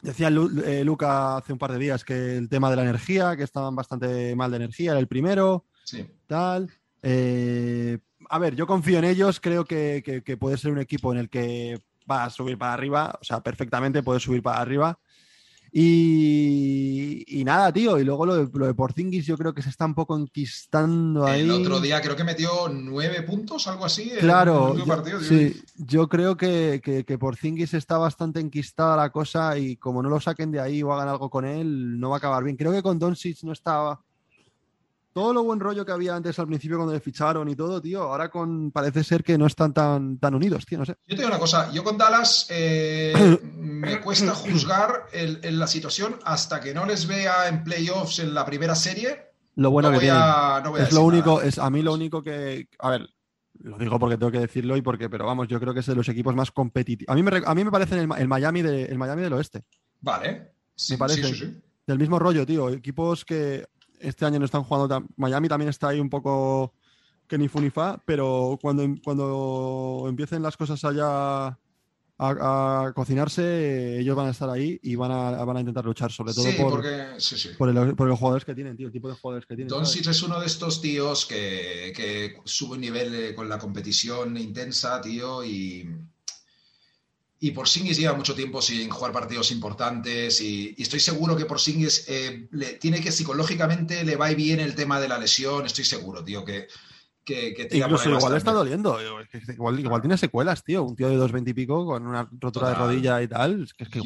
[0.00, 3.42] Decía eh, Luca hace un par de días que el tema de la energía, que
[3.42, 5.66] estaban bastante mal de energía, era el primero.
[5.84, 6.06] Sí.
[6.26, 6.70] Tal.
[7.02, 7.98] Eh,
[8.30, 9.38] a ver, yo confío en ellos.
[9.38, 11.78] Creo que, que puede ser un equipo en el que
[12.10, 13.18] va a subir para arriba.
[13.20, 14.98] O sea, perfectamente puede subir para arriba.
[15.72, 17.98] Y, nada, tío.
[17.98, 21.26] Y luego lo de, lo de Porzingis, yo creo que se está un poco enquistando
[21.26, 21.42] ahí.
[21.42, 24.10] El otro día creo que metió nueve puntos, algo así.
[24.18, 25.62] Claro, yo, sí.
[25.76, 30.20] Yo creo que, que, que, Porzingis está bastante enquistada la cosa y como no lo
[30.20, 32.56] saquen de ahí o hagan algo con él, no va a acabar bien.
[32.56, 34.00] Creo que con Doncic no estaba
[35.12, 38.02] todo lo buen rollo que había antes al principio cuando le ficharon y todo, tío,
[38.02, 40.96] ahora con parece ser que no están tan, tan unidos, tío, no sé.
[41.06, 46.60] Yo te digo una cosa, yo con Dallas eh, me cuesta juzgar la situación hasta
[46.60, 49.32] que no les vea en playoffs en la primera serie.
[49.56, 50.22] Lo bueno que tienen.
[50.78, 53.08] es lo único, es a mí lo único que, a ver,
[53.60, 55.96] lo digo porque tengo que decirlo y porque, pero vamos, yo creo que es de
[55.96, 57.12] los equipos más competitivos.
[57.12, 59.64] A mí me, a mí me parece el, Miami de, el Miami del oeste.
[60.00, 60.52] Vale.
[60.90, 61.60] me parece.
[61.86, 62.68] Del mismo rollo, tío.
[62.68, 63.66] Equipos que
[64.00, 65.04] este año no están jugando.
[65.16, 66.72] Miami también está ahí un poco
[67.26, 71.58] que ni fa, pero cuando, cuando empiecen las cosas allá
[72.18, 76.32] a, cocinarse, ellos van a estar ahí y van a, van a intentar luchar, sobre
[76.32, 76.82] todo por,
[77.96, 79.68] por, los jugadores que tienen, tío, el tipo de jugadores que tienen.
[79.68, 84.36] Doncic es uno de estos tíos que, que sube un nivel eh, con la competición
[84.36, 85.88] intensa, tío, y
[87.40, 92.48] y Porzingis lleva mucho tiempo sin jugar partidos importantes y, estoy seguro que Porzingis eh,
[92.50, 96.44] le, tiene que psicológicamente le va bien el tema de la lesión, estoy seguro, tío,
[96.44, 96.66] que,
[97.24, 98.98] que, Incluso igual está doliendo,
[99.48, 103.22] igual, tiene secuelas, tío, un tío de 2.20 y pico con una rotura de rodilla
[103.22, 104.00] y tal, es que, es que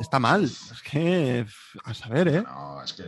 [0.00, 1.44] está mal, es que
[1.84, 2.42] a saber, ¿eh?
[2.42, 3.02] No, es que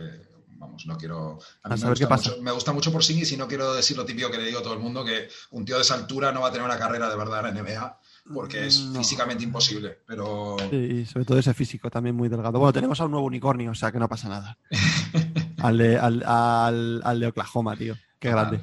[0.47, 1.39] vamos, no quiero.
[1.63, 4.29] A, mí me, gusta Mucho, me gusta mucho por y no quiero decir lo típico
[4.29, 6.49] que le digo a todo el mundo, que un tío de esa altura no va
[6.49, 7.99] a tener una carrera de verdad en la NBA
[8.33, 10.57] porque es físicamente imposible, pero...
[10.69, 12.59] Sí, y sobre todo ese físico también muy delgado.
[12.59, 14.57] Bueno, tenemos a un nuevo unicornio, o sea que no pasa nada.
[15.59, 17.95] al, de, al, de Oklahoma, tío.
[18.19, 18.61] Qué grande.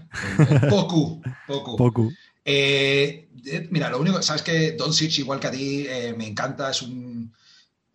[0.68, 1.20] Poku.
[1.46, 1.76] Poku.
[1.78, 2.12] Poku.
[2.44, 6.26] Eh, eh, mira, lo único, sabes que Don Sitch, igual que a ti, eh, me
[6.26, 7.33] encanta, es un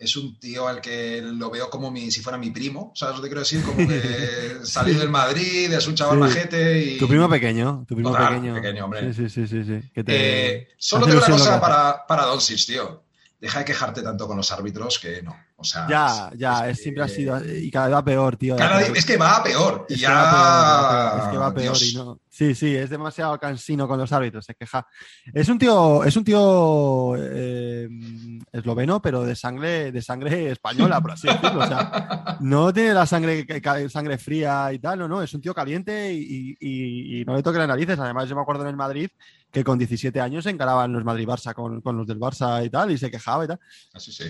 [0.04, 3.22] es un tío al que lo veo como mi, si fuera mi primo, ¿sabes lo
[3.22, 3.64] que quiero decir?
[3.64, 6.98] Como que salió del Madrid, es un chaval majete y...
[6.98, 8.56] Tu primo pequeño, tu primo pequeño.
[8.56, 8.86] pequeño.
[8.86, 9.14] hombre.
[9.14, 9.82] Sí, sí, sí, sí.
[9.96, 13.04] Eh, solo tengo una cosa para, para Doncic, tío
[13.44, 15.36] deja de quejarte tanto con los árbitros que no.
[15.56, 17.40] O sea, ya, ya, es siempre ha sido.
[17.46, 18.58] Y cada vez va peor, tío.
[18.58, 19.86] Es que va peor.
[19.88, 20.08] Es ya...
[20.10, 22.20] que va peor, es que va peor y no.
[22.30, 24.88] Sí, sí, es demasiado cansino con los árbitros, se queja.
[25.32, 27.88] Es un tío, es un tío eh,
[28.52, 31.60] esloveno, pero de sangre, de sangre española, por así decirlo.
[31.60, 33.46] O sea, no tiene la sangre,
[33.88, 37.44] sangre fría y tal, no, no, es un tío caliente y, y, y no le
[37.44, 38.00] toque las narices.
[38.00, 39.10] Además, yo me acuerdo en el Madrid
[39.52, 42.90] que con 17 años se encaraban los Madrid-Barça con, con, los del Barça y tal,
[42.90, 43.60] y se quejaba y tal.
[43.94, 44.26] Así sí.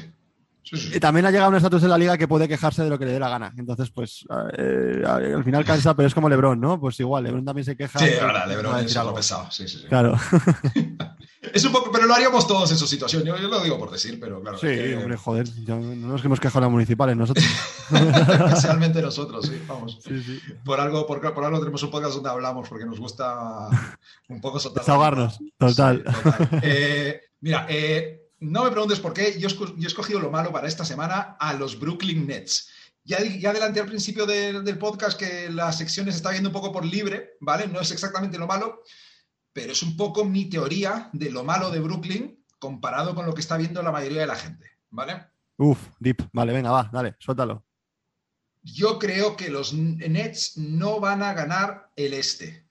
[0.72, 3.06] Y también ha llegado un estatus en la liga que puede quejarse de lo que
[3.06, 3.54] le dé la gana.
[3.58, 4.26] Entonces, pues,
[4.58, 6.80] eh, al final cansa, pero es como Lebron, ¿no?
[6.80, 8.00] Pues igual, Lebron también se queja.
[8.00, 9.52] Sí, ahora, Lebron es algo pesado.
[9.52, 9.88] Sí, sí, sí.
[9.88, 10.18] Claro.
[11.52, 13.24] Es un poco, pero lo haríamos todos en su situación.
[13.24, 14.58] Yo, lo digo por decir, pero claro.
[14.58, 17.46] Sí, hombre, joder, no nos hemos quejado las municipales nosotros.
[17.92, 20.00] Especialmente nosotros, sí, vamos.
[20.02, 20.40] Sí, sí.
[20.64, 23.68] Por algo, por, por, algo tenemos un podcast donde hablamos, porque nos gusta
[24.30, 24.58] un poco.
[24.58, 26.04] Desahogarnos, total.
[26.62, 29.40] Eh, mira, eh, no me preguntes por qué.
[29.40, 32.70] Yo, he escogido lo malo para esta semana a los Brooklyn Nets.
[33.04, 36.72] Ya, ya adelanté al principio del podcast que la sección se está viendo un poco
[36.72, 37.68] por libre, ¿vale?
[37.68, 38.82] No es exactamente lo malo,
[39.52, 43.42] pero es un poco mi teoría de lo malo de Brooklyn comparado con lo que
[43.42, 45.28] está viendo la mayoría de la gente, ¿vale?
[45.58, 46.30] Uf, deep.
[46.32, 47.66] Vale, venga, va, dale, suéltalo.
[48.62, 52.63] Yo creo que los Nets no van a ganar el este.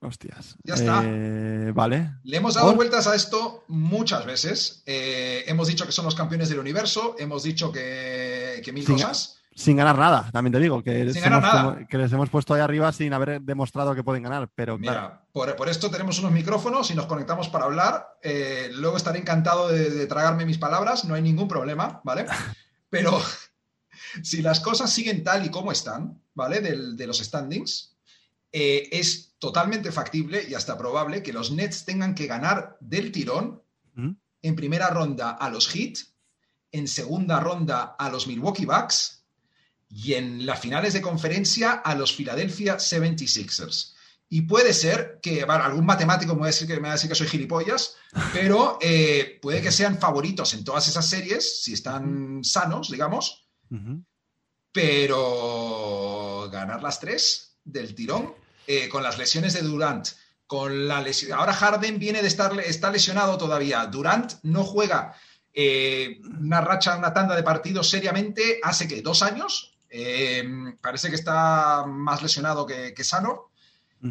[0.00, 0.56] Hostias.
[0.62, 1.02] Ya está.
[1.04, 2.12] Eh, vale.
[2.22, 4.82] Le hemos dado vueltas a esto muchas veces.
[4.86, 9.76] Eh, hemos dicho que son los campeones del universo, hemos dicho que, mil cosas sin
[9.76, 11.16] ganar nada, también te digo, que, les
[12.12, 14.48] hemos, puesto ahí arriba sin haber demostrado que pueden ganar.
[14.54, 18.18] Pero Mira, por, esto tenemos unos micrófonos y nos conectamos para hablar.
[18.22, 22.26] Eh, luego estaré encantado de, tragarme mis palabras, no hay ningún problema, ¿vale?
[22.88, 23.20] Pero
[24.22, 26.60] si las cosas siguen tal y como están, ¿vale?
[26.60, 27.97] de los standings,
[28.52, 33.62] eh, es totalmente factible y hasta probable que los Nets tengan que ganar del tirón
[33.94, 34.12] ¿Mm?
[34.42, 35.98] en primera ronda a los Heat,
[36.72, 39.24] en segunda ronda a los Milwaukee Bucks
[39.90, 43.94] y en las finales de conferencia a los Philadelphia 76ers.
[44.30, 47.08] Y puede ser que, algún matemático me va, a decir que, me va a decir
[47.08, 47.96] que soy gilipollas,
[48.32, 53.48] pero eh, puede que sean favoritos en todas esas series, si están sanos, digamos,
[54.72, 58.34] pero ganar las tres del tirón,
[58.66, 60.08] eh, con las lesiones de Durant,
[60.46, 61.38] con la lesión...
[61.38, 65.14] Ahora Harden viene de estar está lesionado todavía, Durant no juega
[65.52, 70.44] eh, una racha, una tanda de partidos seriamente hace que dos años, eh,
[70.80, 73.50] parece que está más lesionado que, sano.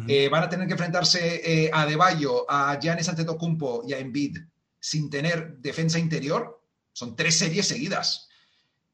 [0.06, 4.36] Eh, van a tener que enfrentarse a De Bayo, a Giannis Antetokounmpo y a Embiid
[4.78, 6.62] sin tener defensa interior.
[6.92, 8.27] Son tres series seguidas.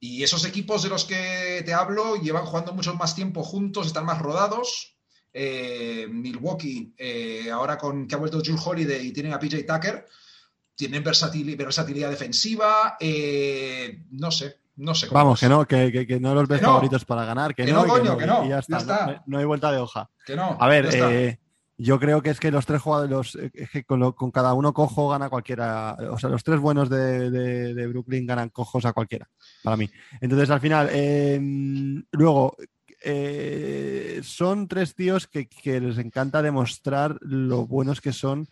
[0.05, 4.05] Y esos equipos de los que te hablo llevan jugando mucho más tiempo juntos, están
[4.05, 4.99] más rodados.
[5.33, 6.95] Milwaukee,
[7.51, 10.05] ahora con que ha vuelto Jules Holiday y tienen a PJ Tucker,
[10.77, 12.99] tienen versatilidad defensiva.
[14.11, 17.55] no sé, no sé Vamos, que no, que, no los ves favoritos para ganar.
[17.55, 18.47] Que, no, coño, que no.
[18.47, 20.11] ya, está, No, hay vuelta de hoja.
[20.27, 20.59] Que no.
[20.61, 21.41] A ver, eh,
[21.77, 25.97] yo creo que es que los tres jugadores, eh, con, cada uno cojo gana cualquiera.
[26.11, 29.29] O sea, los tres buenos de, Brooklyn ganan cojos a cualquiera,
[29.63, 29.91] para mí.
[30.21, 32.57] Entonces, al final, em, luego,
[33.03, 38.47] eh, son tres tíos que, les encanta demostrar lo buenos que son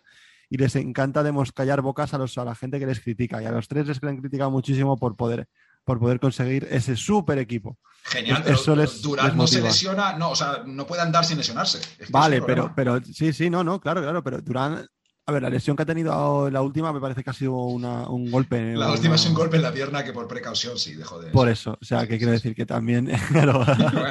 [0.50, 3.42] y les encanta callar bocas a, los, a la gente que les critica.
[3.42, 5.48] Y a los tres les han criticado muchísimo por poder
[5.85, 7.79] por poder conseguir ese super equipo.
[8.05, 11.81] Genial, pero Durán no se lesiona, no, o sea, no puede andar sin lesionarse.
[12.09, 14.85] vale, pero, pero sí, sí, no, no, claro, claro, pero Durán,
[15.25, 18.31] a ver, la lesión que ha tenido la última me parece que ha sido un
[18.31, 18.75] golpe.
[18.75, 21.31] La última es un golpe en la pierna que por precaución sí dejó de.
[21.31, 23.09] Por eso, o sea, que quiero decir que también.
[23.31, 23.64] bueno,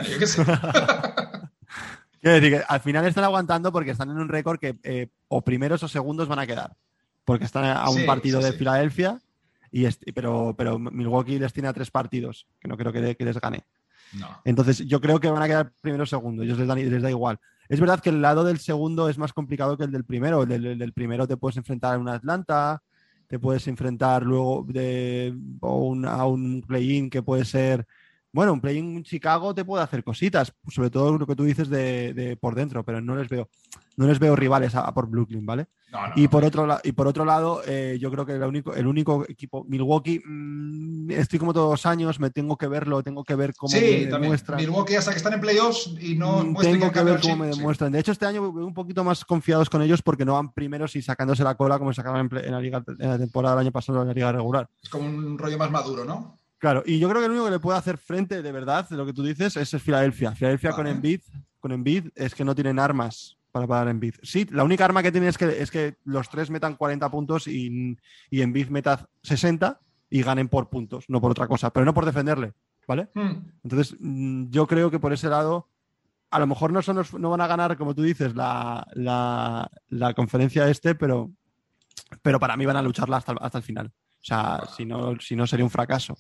[0.04, 0.46] yo qué sé.
[2.22, 5.42] Quiero decir que al final están aguantando porque están en un récord que eh, o
[5.42, 6.78] primeros o segundos van a quedar.
[7.26, 9.20] Porque están a un partido de Filadelfia
[9.72, 13.64] y pero, pero Milwaukee les tiene a tres partidos, que no creo que, les gane.
[14.44, 17.40] Entonces, yo creo que van a quedar primero o segundo, ellos les, les da igual.
[17.72, 20.44] Es verdad que el lado del segundo es más complicado que el del primero.
[20.44, 22.84] El del, primero te puedes enfrentar a un Atlanta,
[23.28, 27.88] te puedes enfrentar luego de, a un play-in que puede ser.
[28.34, 31.70] Bueno, un play-in en Chicago te puede hacer cositas, sobre todo lo que tú dices
[31.70, 33.50] de, por dentro, pero no les veo,
[33.98, 35.68] no les veo rivales a, por Brooklyn, ¿vale?
[36.16, 39.26] y, por otro y por otro lado, eh, yo creo que el único, el único
[39.28, 43.54] equipo, Milwaukee, mm, estoy como todos los años, me tengo que verlo, tengo que ver
[43.54, 44.58] cómo me demuestran.
[44.58, 47.92] Milwaukee hasta que están en playoffs y no mm, Tengo que ver cómo me demuestran.
[47.92, 51.02] De hecho, este año un poquito más confiados con ellos porque no van primeros y
[51.02, 54.08] sacándose la cola como sacaban en, la, liga, en la temporada del año pasado en
[54.08, 54.70] la liga regular.
[54.82, 56.41] Es como un rollo más maduro, ¿no?
[56.62, 58.96] Claro, y yo creo que el único que le puede hacer frente de verdad, de
[58.96, 60.36] lo que tú dices, es Filadelfia.
[60.36, 61.22] Filadelfia con Embiid,
[61.60, 64.20] con Embiid es que no tienen armas para parar en Biz.
[64.22, 67.48] Sí, la única arma que tiene es que, es que los tres metan 40 puntos
[67.48, 67.98] y,
[68.30, 69.80] y en Biz meta 60
[70.12, 72.54] y ganen por puntos, no por otra cosa, pero no por defenderle,
[72.88, 73.10] ¿vale?
[73.16, 73.44] Hmm.
[73.64, 75.68] Entonces, yo creo que por ese lado,
[76.30, 80.70] a lo mejor no, son no van a ganar, como tú dices, la, la, conferencia
[80.70, 81.32] este, pero,
[82.22, 83.88] pero para mí van a lucharla hasta, hasta el final.
[83.88, 86.16] O sea, si no, si no sería un fracaso.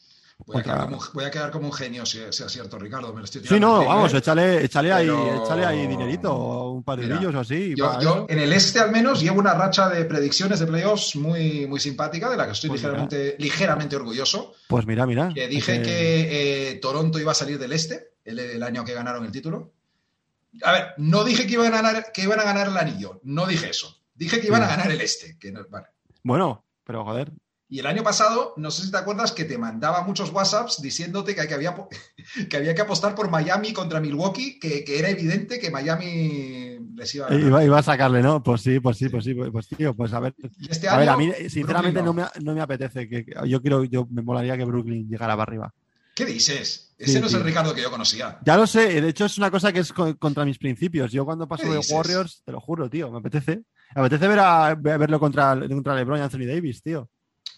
[0.45, 3.13] Voy, a quedar como un genio si sea cierto, Ricardo.
[3.13, 7.39] Me sí, no, vamos, échale, échale, ahí, échale ahí dinerito, un par de brillos o
[7.39, 7.73] así.
[7.75, 11.79] Yo, en el este al menos llevo una racha de predicciones de playoffs muy, muy
[11.79, 14.53] simpática, de la que estoy pues ligeramente, ligeramente orgulloso.
[14.67, 15.31] Pues mira, mira.
[15.33, 19.31] Que dije que, eh, Toronto iba a salir del este el, año que ganaron el
[19.31, 19.73] título.
[20.63, 23.45] A ver, no dije que iban a ganar, que iban a ganar el anillo, no
[23.45, 23.97] dije eso.
[24.15, 25.37] Dije que iban a ganar el este.
[25.39, 25.87] Que no, vale.
[26.23, 27.31] Bueno, pero joder.
[27.71, 31.33] Y el año pasado, no sé si te acuerdas, que te mandaba muchos WhatsApps diciéndote
[31.33, 31.73] que, que había,
[32.49, 37.15] que había que apostar por Miami contra Milwaukee, que, que era evidente que Miami les
[37.15, 37.33] iba a.
[37.33, 38.43] Iba, iba a sacarle, ¿no?
[38.43, 39.33] Pues sí, pues sí, pues sí.
[39.33, 40.35] Pues tío, pues a ver.
[40.69, 43.07] Este A ver, a mí sinceramente no me, no me apetece.
[43.07, 45.73] Que, yo quiero, yo me molaría que Brooklyn llegara para arriba.
[46.13, 46.93] ¿Qué dices?
[46.97, 47.37] Ese Sí, no es sí.
[47.37, 48.37] el Ricardo que yo conocía.
[48.45, 51.09] Ya lo sé, de hecho es una cosa que es co- contra mis principios.
[51.13, 51.79] Yo cuando paso ¿Qué de?
[51.95, 53.61] Warriors, te lo juro, tío, me apetece.
[53.95, 57.09] Me apetece ver a, ver- verlo contra, contra LeBron y Anthony Davis, tío.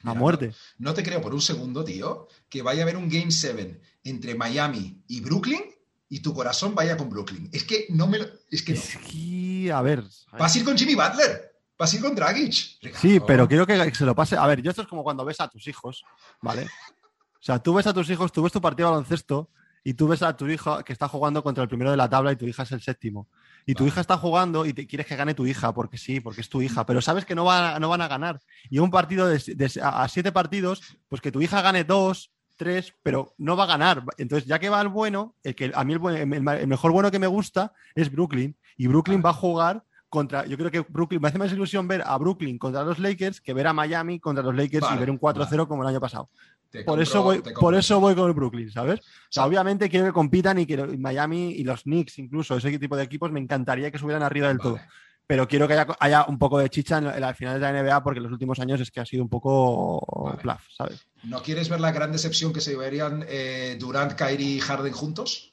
[0.03, 0.53] A Mira, muerte.
[0.77, 4.35] No te creo por un segundo, tío, que vaya a haber un Game 7 entre
[4.35, 5.61] Miami y Brooklyn
[6.09, 7.49] y tu corazón vaya con Brooklyn.
[7.51, 8.25] Es que no me lo...
[8.51, 8.79] Es que no.
[8.79, 10.03] Es que, a ver.
[10.37, 11.53] Vas a ir con Jimmy Butler.
[11.77, 12.77] Vas a ir con Dragic.
[12.81, 13.01] Ricardo.
[13.01, 14.37] Sí, pero quiero que se lo pase.
[14.37, 16.03] A ver, yo esto es como cuando ves a tus hijos,
[16.41, 16.63] ¿vale?
[16.65, 19.49] O sea, tú ves a tus hijos, tú ves tu partido de baloncesto
[19.83, 22.31] y tú ves a tu hijo que está jugando contra el primero de la tabla
[22.31, 23.27] y tu hija es el séptimo.
[23.65, 23.89] Y tu Vale.
[23.91, 26.61] hija está jugando y te quieres que gane tu hija, porque sí, porque es tu
[26.61, 28.39] hija, pero sabes que no, va- no van a ganar.
[28.69, 32.93] Y un partido de, de- a siete partidos, pues que tu hija gane dos, tres,
[33.03, 34.03] pero no va a ganar.
[34.17, 36.91] Entonces, ya que va el bueno, el que a mí el, buen- el- el mejor
[36.91, 38.55] bueno que me gusta es Brooklyn.
[38.77, 40.45] Y Brooklyn va a jugar contra.
[40.45, 43.53] Yo creo que Brooklyn me hace más ilusión ver a Brooklyn contra los Lakers que
[43.53, 45.67] ver a Miami contra los Lakers Vale, y ver un 4-0 vale.
[45.67, 46.29] como el año pasado.
[46.73, 48.99] Te Por compro- eso voy, por eso voy con el Brooklyn, ¿sabes?
[48.99, 52.97] O sea, obviamente quiero que compitan y quiero Miami y los Knicks, incluso ese tipo
[52.97, 54.73] de equipos, me encantaría que subieran arriba del todo.
[54.77, 54.87] Vale.
[55.27, 57.71] Pero quiero que haya, haya un poco de chicha en, la- en las finales de
[57.71, 60.37] la NBA porque en los últimos años es que ha sido un poco Vale.
[60.41, 61.07] plaf, ¿sabes?
[61.23, 65.52] ¿No quieres ver la gran decepción que se llevarían eh, Durant, Kyrie y Harden juntos?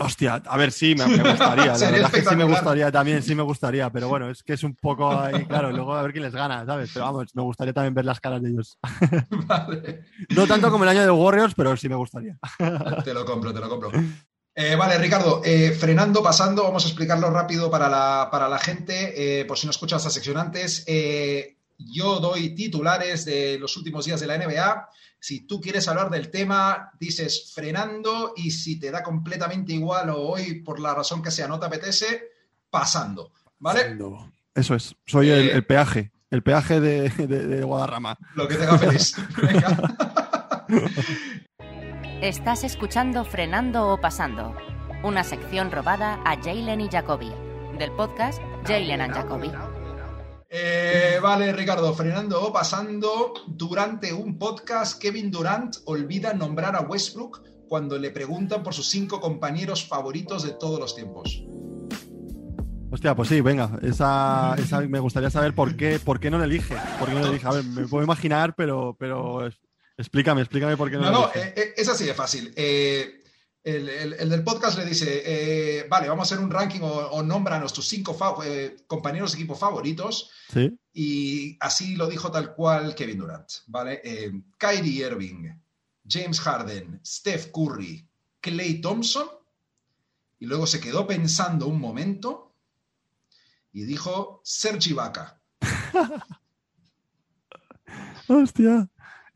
[0.00, 1.66] Hostia, a ver, sí, me, me gustaría.
[1.76, 3.90] la verdad es que sí me gustaría también, sí me gustaría.
[3.90, 6.64] Pero bueno, es que es un poco ahí, claro, luego a ver quién les gana,
[6.64, 6.90] ¿sabes?
[6.94, 8.78] Pero vamos, me gustaría también ver las caras de ellos.
[9.46, 10.04] vale.
[10.30, 12.38] No tanto como el año de Warriors, pero sí me gustaría.
[13.04, 13.90] Te lo compro, te lo compro.
[14.54, 19.40] Eh, vale, Ricardo, eh, frenando, pasando, vamos a explicarlo rápido para la, para la gente,
[19.40, 20.84] eh, por si no escuchas esta sección antes.
[21.78, 24.88] Yo doy titulares de los últimos días de la NBA.
[25.20, 30.18] Si tú quieres hablar del tema, dices frenando y si te da completamente igual o
[30.20, 32.30] hoy, por la razón que sea, no te apetece,
[32.70, 33.32] pasando.
[33.58, 33.96] ¿Vale?
[34.54, 34.94] Eso es.
[35.06, 36.12] Soy el, Eh, el peaje.
[36.30, 38.18] El peaje de, de- de Guadarrama.
[38.34, 39.16] Lo que te haga feliz.
[39.42, 39.78] Venga.
[42.20, 44.54] Estás escuchando Frenando o Pasando,
[45.04, 47.32] una sección robada a Jalen y Jacoby,
[47.78, 49.50] del podcast Jalen and Jacoby.
[50.50, 57.42] Eh, vale, Ricardo, frenando o pasando, durante un podcast, Kevin Durant olvida nombrar a Westbrook
[57.68, 61.42] cuando le preguntan por sus cinco compañeros favoritos de todos los tiempos.
[62.90, 63.78] Hostia, pues sí, venga.
[63.82, 66.74] Esa, esa me gustaría saber por qué, por qué no le elige.
[66.98, 67.46] ¿Por qué no le elige?
[67.46, 69.46] A ver, me puedo imaginar, pero, pero
[69.98, 71.48] explícame, explícame por qué no, No, le no, elige.
[71.48, 72.54] eh, eh, es así de fácil.
[72.56, 73.17] Eh,
[73.76, 76.86] el, el- el del podcast le dice, eh, vale, vamos a hacer un ranking o,
[76.88, 80.30] o nómbranos tus cinco fa- eh, compañeros de equipo favoritos.
[80.52, 80.78] Sí.
[80.92, 84.00] Y así lo dijo tal cual Kevin Durant, ¿vale?
[84.04, 85.48] Eh, Kyrie Irving,
[86.08, 88.08] James Harden, Steph Curry,
[88.40, 89.28] Clay Thompson.
[90.40, 92.54] Y luego se quedó pensando un momento
[93.72, 95.40] y dijo Sergi Ibaka.
[98.28, 98.88] Hostia.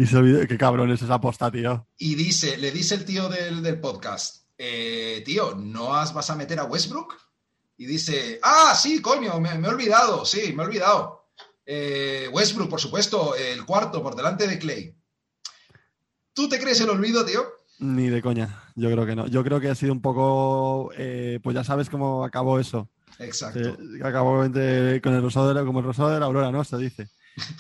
[0.03, 0.47] Y se olvidó.
[0.47, 1.87] Qué cabrón es esa posta, tío.
[1.99, 6.37] Y dice, le dice el tío del, del podcast, "Eh, tío, ¿no has- vas a
[6.37, 7.15] meter a Westbrook?
[7.77, 11.27] Y dice, ah, sí, coño, me, me he olvidado, sí, me he olvidado.
[11.65, 14.95] Eh, Westbrook, por supuesto, el cuarto por delante de Clay.
[16.33, 17.45] ¿Tú te crees el olvido, tío?
[17.79, 18.63] Ni de coña.
[18.75, 19.27] Yo creo que no.
[19.27, 20.91] Yo creo que ha sido un poco.
[20.97, 22.89] eh, pues ya sabes cómo acabó eso.
[23.19, 23.59] Exacto.
[23.61, 24.57] Eh, acabó con
[25.15, 26.65] el rosado de la, como el rosado de la aurora, ¿no?
[26.65, 27.09] Se dice.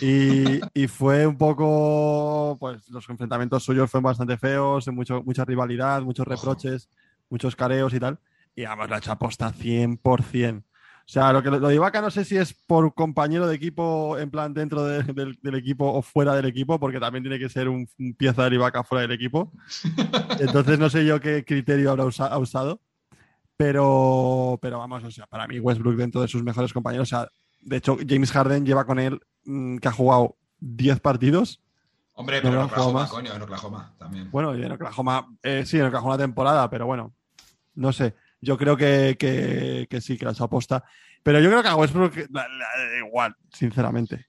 [0.00, 6.02] Y, y fue un poco, pues los enfrentamientos suyos fueron bastante feos, mucho, mucha rivalidad,
[6.02, 6.88] muchos reproches,
[7.30, 8.18] muchos careos y tal.
[8.54, 10.62] Y además la hecho aposta 100%.
[11.04, 14.16] O sea, lo que lo de Ibaka no sé si es por compañero de equipo
[14.18, 17.48] en plan dentro de- del, del equipo o fuera del equipo, porque también tiene que
[17.48, 19.52] ser un, un pieza de Ibaka fuera del equipo.
[20.38, 22.80] Entonces no sé yo qué criterio habrá usa- ha usado.
[23.56, 27.28] Pero, pero vamos, o sea, para mí Westbrook dentro de sus mejores compañeros, o sea,
[27.62, 31.60] de hecho James Harden lleva con él mm, que ha jugado 10 partidos.
[32.14, 33.10] Hombre, pero en no, Oklahoma, más.
[33.10, 34.30] coño, en Oklahoma también.
[34.30, 37.14] Bueno, y en Oklahoma, eh, sí, en Oklahoma temporada, pero bueno,
[37.74, 38.14] no sé.
[38.40, 40.84] Yo creo que, que, que sí, que la ha hecho aposta.
[41.22, 42.46] Pero yo creo que a Westbrook la-
[43.06, 44.26] igual, sinceramente.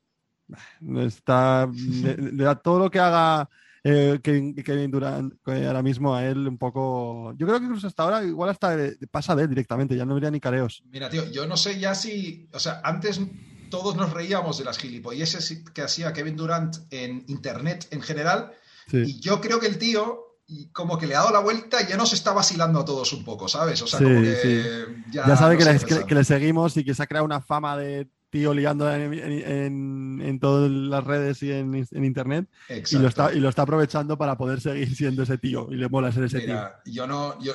[0.97, 3.49] Está, le, le da todo lo que haga
[3.83, 7.33] eh, Kevin, Kevin Durant eh, ahora mismo a él un poco.
[7.37, 8.77] Yo creo que incluso hasta ahora igual hasta
[9.11, 10.83] pasa de él directamente, ya no habría ni careos.
[10.89, 12.47] Mira, tío, yo no sé ya si.
[12.53, 13.19] O sea, antes
[13.69, 18.51] todos nos reíamos de las gilipolleces que hacía Kevin Durant en internet en general.
[18.87, 18.97] Sí.
[19.05, 21.87] Y yo creo que el tío, y como que le ha dado la vuelta y
[21.87, 23.81] ya nos está vacilando a todos un poco, ¿sabes?
[23.81, 24.93] O sea, Sí, como que sí.
[25.11, 27.41] ya, Ya sabe no que, le, que le seguimos y que se ha creado una
[27.41, 33.39] fama de tío liando en, todas las redes y en, internet y lo, está, y
[33.39, 36.59] lo está aprovechando para poder seguir siendo ese tío y le mola ser ese tío.
[36.85, 37.53] Yo, no, yo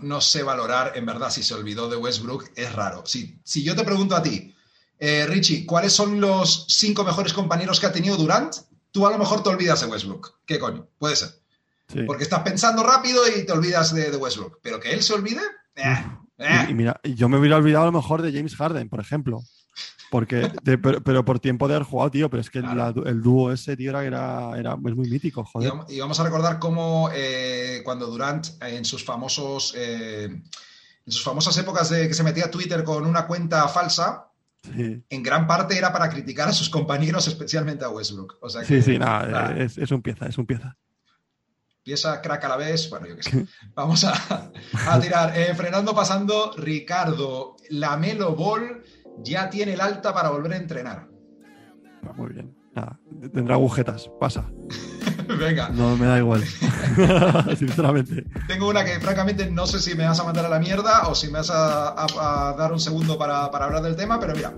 [0.00, 3.06] no, sé valorar, en verdad, si se olvidó de Westbrook, es raro.
[3.06, 4.52] Si, si yo te pregunto a ti,
[4.98, 8.52] eh, Richie, ¿cuáles son los cinco mejores compañeros que ha tenido Durant?
[8.90, 10.40] Tú a lo mejor te olvidas de Westbrook.
[10.44, 10.88] ¿Qué coño?
[10.98, 11.28] Puede ser.
[12.04, 14.58] Porque estás pensando rápido y te olvidas de, Westbrook.
[14.60, 15.42] Pero que él se olvide.
[15.76, 16.04] Eh,
[16.38, 16.66] eh.
[16.68, 19.40] Y, mira, yo me hubiera olvidado a lo mejor de James Harden, por ejemplo.
[20.10, 20.50] Porque,
[21.04, 24.56] pero, por tiempo de haber jugado, tío, pero es que el dúo ese, tío, era,
[24.56, 25.72] era, es muy mítico, joder.
[25.88, 30.42] Y, vamos a recordar cómo eh, cuando Durant, en sus famosos, en
[31.06, 34.28] sus famosas épocas de que se metía a Twitter con una cuenta falsa,
[34.74, 38.38] en gran parte era para criticar a sus compañeros, especialmente a Westbrook.
[38.64, 40.76] sí, sí, nada, es, es, un pieza, es un pieza
[41.86, 43.46] pieza crack a la vez, bueno, yo qué sé.
[43.76, 44.50] Vamos a,
[45.00, 45.38] tirar.
[45.38, 48.82] Eh, frenando, pasando, Ricardo, la Melo Ball
[49.22, 51.08] ya tiene el alta para volver a entrenar.
[52.16, 52.54] Muy bien.
[53.32, 54.50] tendrá agujetas, pasa.
[55.38, 55.70] Venga.
[55.70, 56.44] No me da igual.
[57.58, 58.24] Sinceramente.
[58.46, 61.14] Tengo una que francamente no sé si me vas a mandar a la mierda o
[61.14, 64.54] si me vas a, dar un segundo para, para hablar del tema, pero mira.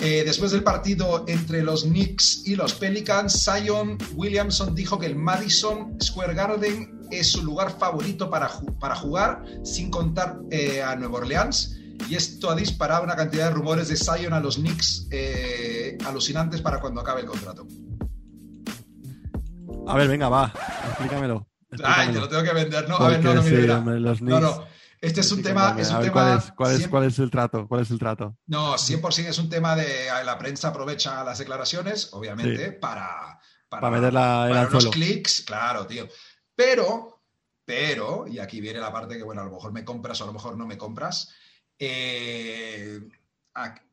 [0.00, 5.16] Eh, después del partido entre los Knicks y los Pelicans, Zion Williamson dijo que el
[5.16, 11.18] Madison Square Garden es su lugar favorito para, para jugar, sin contar eh, a Nueva
[11.18, 11.77] Orleans.
[12.06, 16.60] Y esto ha disparado una cantidad de rumores de Zion a los Knicks eh, alucinantes
[16.60, 17.66] para cuando acabe el contrato.
[19.86, 20.52] A ver, venga, va,
[20.88, 21.48] explícamelo.
[21.82, 22.96] Ay, te lo tengo que vender, ¿no?
[22.96, 24.40] a ver, no, no, mira, los Knicks...
[24.40, 24.78] no, no.
[25.00, 25.76] Este es un tema.
[25.78, 27.68] Es un tema ¿cuál, es, cuál, es, ¿Cuál es el trato?
[27.68, 28.36] ¿Cuál es el trato?
[28.46, 30.08] No, 100% es un tema de.
[30.24, 33.38] La prensa aprovecha las declaraciones, obviamente, para,
[33.68, 33.90] para.
[33.90, 36.08] meter la, para unos clics, claro, tío.
[36.54, 37.22] Pero,
[37.64, 40.26] pero, y aquí viene la parte que, bueno, a lo mejor me compras o a
[40.26, 41.32] lo mejor no me compras.
[41.78, 43.00] Eh,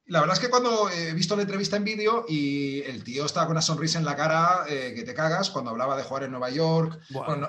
[0.07, 3.47] la verdad es que cuando he visto la entrevista en vídeo y el tío estaba
[3.47, 6.31] con una sonrisa en la cara eh, que te cagas cuando hablaba de jugar en
[6.31, 7.01] Nueva York,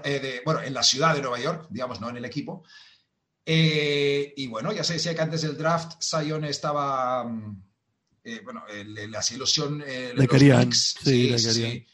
[0.04, 2.64] eh, bueno, en la ciudad de Nueva York, digamos, no en el equipo.
[3.44, 7.62] Y bueno, ya se decía que antes del draft Sion estaba, mm,
[8.42, 9.84] bueno, la ilusión.
[9.86, 11.86] Eh, le querían, sí, le querían.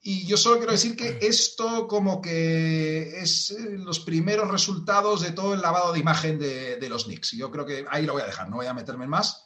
[0.00, 5.54] Y yo solo quiero decir que esto como que es los primeros resultados de todo
[5.54, 7.32] el lavado de imagen de, los Knicks.
[7.32, 9.44] Yo creo que ahí lo voy a dejar, no voy a meterme en más,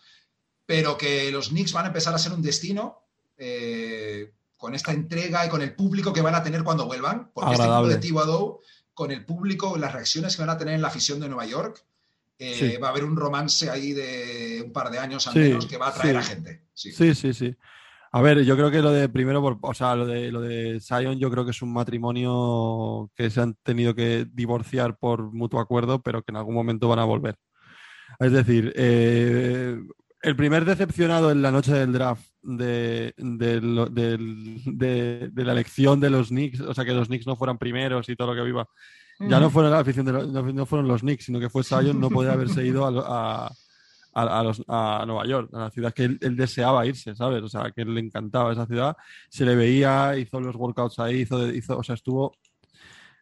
[0.66, 3.02] pero que los Knicks van a empezar a ser un destino
[4.56, 7.64] con esta entrega y con el público que van a tener cuando vuelvan, porque este
[7.64, 8.60] equipo de Thibodeau
[8.94, 11.84] con el público, las reacciones que van a tener en la afición de Nueva York.
[12.38, 15.76] Eh, va a haber un romance ahí de un par de años al menos que
[15.76, 16.62] va a atraer a gente.
[16.74, 16.90] Sí.
[16.92, 17.56] sí, sí,
[18.14, 21.18] A ver, yo creo que lo de primero, o sea, lo de lo de Zion,
[21.18, 26.02] yo creo que es un matrimonio que se han tenido que divorciar por mutuo acuerdo,
[26.02, 27.36] pero que en algún momento van a volver.
[28.20, 29.78] Es decir, eh,
[30.20, 33.60] el primer decepcionado en la noche del draft de, de,
[35.44, 38.28] la elección de los Knicks, o sea, que los Knicks no fueran primeros y todo
[38.28, 38.68] lo que viva.
[39.20, 40.12] Ya no fueron la afición de
[40.52, 43.52] no, fueron los Knicks, sino que fue Sion, no podía haberse ido a,
[44.14, 47.42] a, Nueva York, a la ciudad que él, deseaba irse, ¿sabes?
[47.42, 48.96] O sea, que él le encantaba esa ciudad,
[49.28, 52.36] se le veía, hizo los workouts ahí, hizo, hizo o sea, estuvo...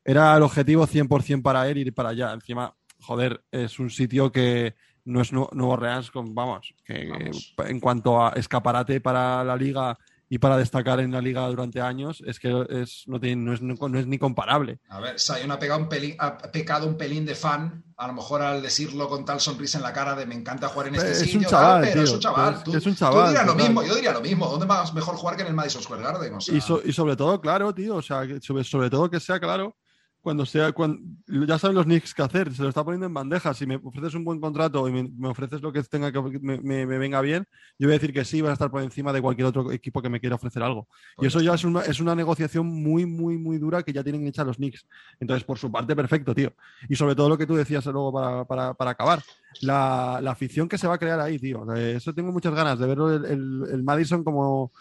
[0.03, 2.33] Era el objetivo 100% para él ir para allá.
[2.33, 4.75] Encima, joder, es un sitio que,
[5.05, 7.11] no es Nuevo Orleans, vamos, que
[7.59, 9.99] en cuanto a escaparate para la liga
[10.33, 13.75] y para destacar en la liga durante años, es que es, no, tiene, es, no,
[13.99, 14.79] es, ni comparable.
[14.89, 18.13] A ver, Sion ha pegado, un pelín, ha pecado un pelín de fan, a lo
[18.13, 21.11] mejor al decirlo con tal sonrisa en la cara de me encanta jugar en este
[21.11, 22.63] es sitio, un chaval, pero es un chaval.
[22.63, 23.31] Tú, es un chaval.
[23.31, 24.47] dirías lo mismo, yo diría lo mismo.
[24.47, 26.39] ¿Dónde más mejor jugar que en el Madison Square Garden?
[26.47, 29.77] y, y, sobre todo, claro, tío, o sea, sobre, sobre todo que sea claro
[30.21, 33.55] cuando sea, cuando, ya saben los Knicks qué hacer, se lo está poniendo en bandeja.
[33.55, 37.21] Si me ofreces un buen contrato y me, ofreces lo que tenga que me, venga
[37.21, 37.47] bien,
[37.79, 40.03] yo voy a decir que sí, vas a estar por encima de cualquier otro equipo
[40.03, 40.89] que me quiera ofrecer algo.
[41.19, 41.65] y eso ya es
[42.01, 44.87] una, negociación muy, muy, muy dura que ya tienen hecha los Knicks.
[45.21, 46.53] Entonces, por su parte, perfecto, tío.
[46.89, 48.13] Y sobre todo lo que tú decías luego
[48.47, 49.23] para, acabar,
[49.63, 51.73] la, la, afición que se va a crear ahí, tío.
[51.75, 54.73] Eso tengo muchas ganas de verlo el, el Madison como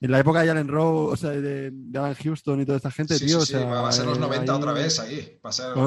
[0.00, 3.18] en la época de Allen Rowe, o sea, de, Alan Houston y toda esta gente,
[3.18, 3.38] tío.
[3.38, 5.38] o sea, va a ser los 90 otra vez ahí.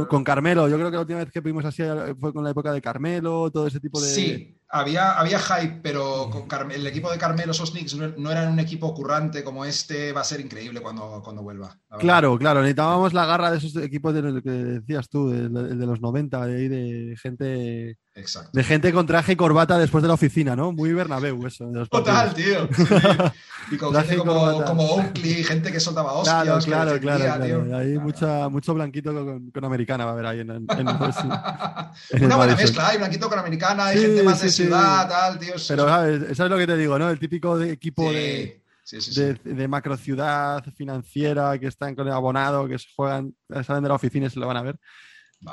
[0.10, 1.84] con, Carmelo, yo creo que la última vez que vimos así
[2.20, 4.10] fue con la época de Carmelo, todo ese tipo de.
[4.10, 8.60] Sí, había, había hype, pero con el equipo de Carmelo, esos Knicks, no, eran un
[8.60, 11.78] equipo currante como este, va a ser increíble cuando, cuando vuelva.
[12.00, 16.00] Claro, claro, necesitábamos la garra de esos equipos de que decías tú, de, de los
[16.00, 17.98] 90, de, de gente.
[18.14, 18.52] Exacto.
[18.54, 20.72] De gente con traje y corbata después de la oficina, ¿no?
[20.72, 21.70] Muy Bernabéu eso.
[21.90, 22.68] Total, tío.
[23.70, 26.66] Y con gente como, como, Oakley, gente que soltaba hostias.
[26.66, 27.78] Claro, claro, claro, claro.
[27.78, 29.14] Hay Mucha, mucho blanquito
[29.54, 30.88] con, americana va a haber ahí en, en, en,
[32.26, 35.40] Una buena mezcla, hay blanquito con americana, hay gente más de ciudad, tal.
[35.40, 36.22] Pero ¿sabes?
[36.30, 37.10] eso es lo que te digo, ¿no?
[37.10, 42.68] El típico de equipo de, de, de, macro ciudad financiera que están con el abonado,
[42.68, 44.80] que juegan, salen de la oficina y se lo van a ver.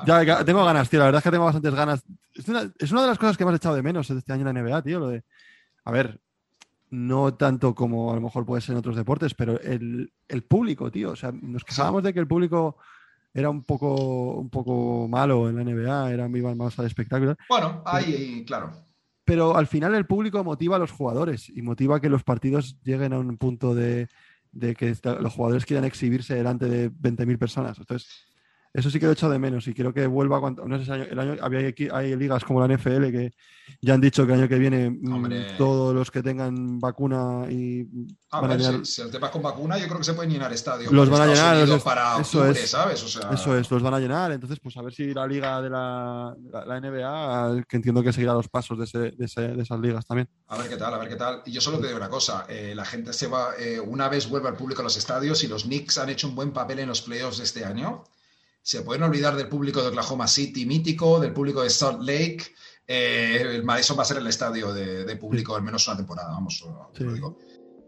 [0.06, 0.98] ya, tengo ganas, tío.
[0.98, 2.02] La verdad es que tengo bastantes ganas.
[2.34, 4.48] Es una, es una de las cosas que me has echado de menos este año
[4.48, 5.00] en la NBA, tío.
[5.00, 5.24] Lo de,
[5.84, 6.20] a ver,
[6.90, 10.10] no tanto como a lo mejor puede ser en otros deportes, pero el,
[10.48, 11.12] público, tío.
[11.12, 12.76] O sea, nos quejábamos de que el público
[13.32, 17.36] era un poco, un poco malo en la NBA, eran iban más al espectáculo.
[17.48, 18.87] Bueno, ahí, claro.
[19.28, 23.12] Pero al final el público motiva a los jugadores y motiva que los partidos lleguen
[23.12, 24.08] a un punto de,
[24.52, 27.78] de que los jugadores quieran exhibirse delante de 20.000 personas.
[27.78, 28.26] Entonces,
[28.78, 30.92] eso sí que lo he hecho de menos y creo que vuelva cuando, no sé,
[30.92, 33.32] el año, había hay ligas como la NFL que
[33.82, 37.86] ya han dicho que el año que viene mm, todos los que tengan vacuna y
[38.30, 38.86] a ver, llenar...
[38.86, 40.92] si, el tema con vacuna yo creo que se pueden llenar estadios.
[40.92, 43.02] Los van a llenar para eso es, ¿sabes?
[43.02, 44.30] eso es los van a llenar.
[44.30, 48.34] Entonces pues a ver si la liga de la, la, NBA que entiendo que seguirá
[48.34, 50.28] los pasos de, ese, de, ese, de, esas ligas también.
[50.46, 51.42] A ver qué tal a ver qué tal.
[51.46, 54.28] Y yo solo te digo una cosa eh, la gente se va eh, una vez
[54.28, 56.88] vuelve al público a los estadios y los Knicks han hecho un buen papel en
[56.88, 58.04] los playoffs de este año
[58.68, 62.42] se pueden olvidar del público de Oklahoma City mítico, del público de Salt Lake.
[62.86, 66.62] Eh, el Madison va a ser el estadio de, público al menos una temporada, vamos,
[66.98, 67.38] lo digo.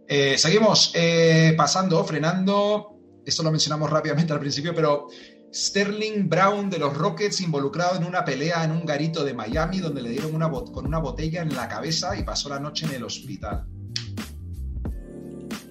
[0.09, 2.97] Eh, seguimos eh, pasando, frenando.
[3.27, 5.09] Esto lo mencionamos rápidamente al principio, pero
[5.53, 10.01] Sterling Brown de los Rockets involucrado en una pelea en un garito de Miami donde
[10.01, 13.05] le dieron una con una botella en la cabeza y pasó la noche en el
[13.05, 13.67] hospital.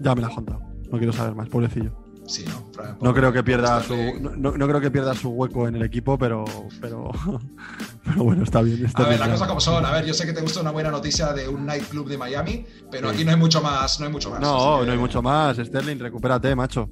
[0.02, 0.62] Ya me la has contado.
[0.92, 2.09] No quiero saber más, pobrecillo
[2.46, 6.18] no, no creo que pierda su no, creo que pierda su hueco en el equipo,
[6.18, 6.46] pero
[6.80, 7.12] pero,
[8.04, 8.86] pero bueno, está bien.
[8.94, 9.86] a ver, las cosas como son.
[9.86, 12.66] A ver, yo sé que te gusta una buena noticia de un nightclub de Miami,
[12.92, 14.40] pero aquí no hay mucho más, no hay mucho más.
[14.40, 15.58] No, no hay mucho más.
[15.58, 16.90] Sterling, recupérate, macho.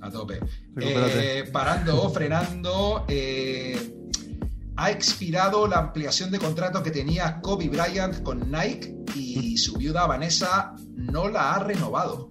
[0.00, 0.40] A tope.
[0.80, 3.04] Eh, parando, frenando.
[3.08, 3.96] Eh,
[4.76, 10.06] ha expirado la ampliación de contrato que tenía Kobe Bryant con Nike y su viuda
[10.06, 12.30] Vanessa no la ha renovado.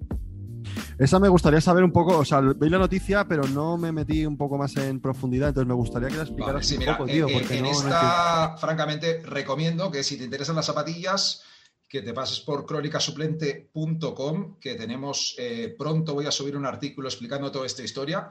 [0.99, 4.25] Esa me gustaría saber un poco, o sea, veis la noticia, pero no me metí
[4.25, 7.25] un poco más en profundidad, entonces me gustaría que la explicaras un poco, tío.
[7.31, 11.41] Porque en esta, francamente, recomiendo que si te interesan las zapatillas,
[11.87, 17.49] que te pases por crónicasuplente.com, que tenemos, eh, pronto voy a subir un artículo explicando
[17.49, 18.29] toda esta historia.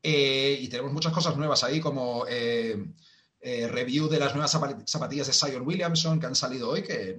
[0.00, 2.86] Eh, y tenemos muchas cosas nuevas ahí, como eh,
[3.42, 7.18] review de las nuevas zapatillas de Sion Williamson que han salido hoy, que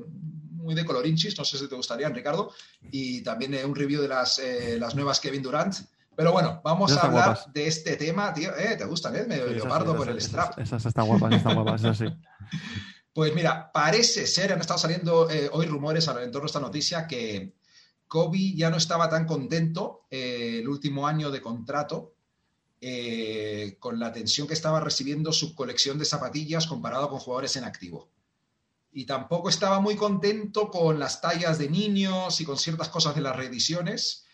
[0.68, 2.51] muy de colorinchis, no sé si te gustarían, Ricardo,
[2.91, 5.76] y también eh, un review de las, eh, las nuevas Kevin Durant.
[6.13, 8.53] Pero bueno, vamos a hablar de este tema, tío.
[8.57, 9.24] Eh, ¿Te gustan, eh?
[9.26, 10.59] Medio leopardo con el strap.
[10.59, 12.05] Esas, están guapas, están guapas, eso sí.
[13.13, 17.55] Pues mira, parece ser, han estado saliendo hoy rumores en torno a esta noticia que
[18.07, 22.13] Kobe ya no estaba tan contento el último año de contrato
[23.80, 28.07] con la atención que estaba recibiendo su colección de zapatillas comparado con jugadores en activo
[28.91, 33.21] y tampoco estaba muy contento con las tallas de niños y con ciertas cosas de
[33.21, 34.25] las reediciones.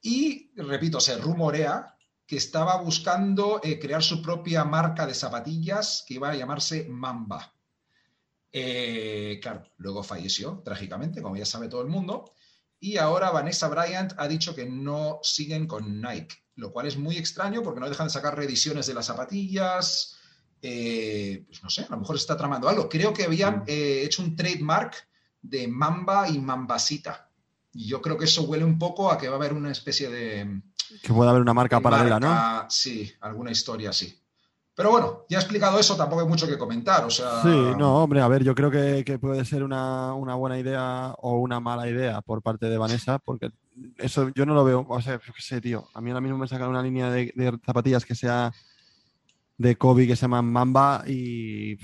[0.00, 1.96] Y, repito, se rumorea
[2.26, 7.54] que estaba buscando eh, crear su propia marca de zapatillas que iba a llamarse Mamba.
[8.50, 12.32] Eh, claro, luego falleció trágicamente, como ya sabe todo el mundo.
[12.78, 17.16] Y ahora Vanessa Bryant ha dicho que no siguen con Nike, lo cual es muy
[17.16, 20.18] extraño porque no dejan de sacar reediciones de las zapatillas,
[20.64, 22.88] eh, pues no sé, a lo mejor está tramando algo.
[22.88, 23.64] Creo que habían mm.
[23.66, 24.94] eh, hecho un trademark
[25.42, 27.28] de Mamba y Mambasita.
[27.72, 30.08] Y yo creo que eso huele un poco a que va a haber una especie
[30.08, 30.62] de...
[31.02, 32.66] Que pueda haber una marca paralela, ¿no?
[32.68, 34.16] Sí, alguna historia así.
[34.74, 37.04] Pero bueno, ya he explicado eso, tampoco hay mucho que comentar.
[37.04, 37.42] O sea...
[37.42, 41.60] Sí, no, hombre, a ver, yo creo que, puede ser una, buena idea o una
[41.60, 43.50] mala idea por parte de Vanessa, porque
[43.96, 44.86] eso yo no lo veo.
[44.88, 45.88] O sea, qué sé, tío.
[45.94, 48.52] A mí ahora mismo me sacan una línea de zapatillas que sea
[49.62, 51.78] de Kobe que se llama Mamba y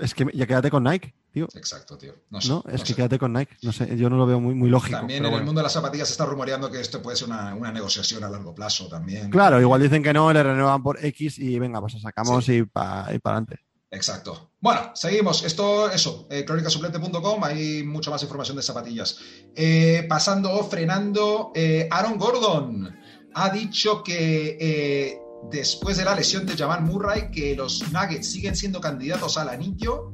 [0.00, 1.48] es que ya quédate con Nike, tío.
[1.54, 2.14] Exacto, tío.
[2.30, 3.56] No, es que quédate con Nike.
[3.62, 4.98] No sé, yo no lo veo muy, muy lógico.
[4.98, 7.72] También en el mundo de las zapatillas se está rumoreando que esto puede ser una,
[7.72, 9.30] negociación a largo plazo también.
[9.30, 13.06] Claro, igual dicen que no, le renuevan por X y venga, pues sacamos y para
[13.06, 13.60] adelante.
[13.90, 14.52] Exacto.
[14.60, 15.44] Bueno, seguimos.
[15.44, 19.18] Esto, eso, eh, crónicasuplente.com, hay mucha más información de zapatillas.
[19.54, 22.96] Eh, pasando, frenando, eh, Aaron Gordon
[23.34, 25.18] ha dicho que eh,
[25.50, 30.12] después de la lesión de Jamal Murray que los Nuggets siguen siendo candidatos al anillo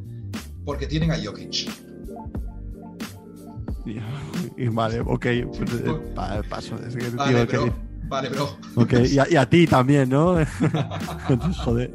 [0.65, 1.71] porque tienen a Jokic.
[4.73, 5.47] Vale, ok, eh,
[6.49, 6.77] paso.
[7.15, 7.75] vale, bro,
[8.09, 8.57] vale, bro.
[8.77, 9.07] Okay.
[9.07, 10.37] Y, a, ti también, ¿no?
[11.65, 11.91] Joder.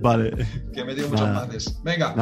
[0.00, 0.46] Vale.
[0.72, 1.78] Que he metido muchos mates.
[1.84, 2.14] Venga,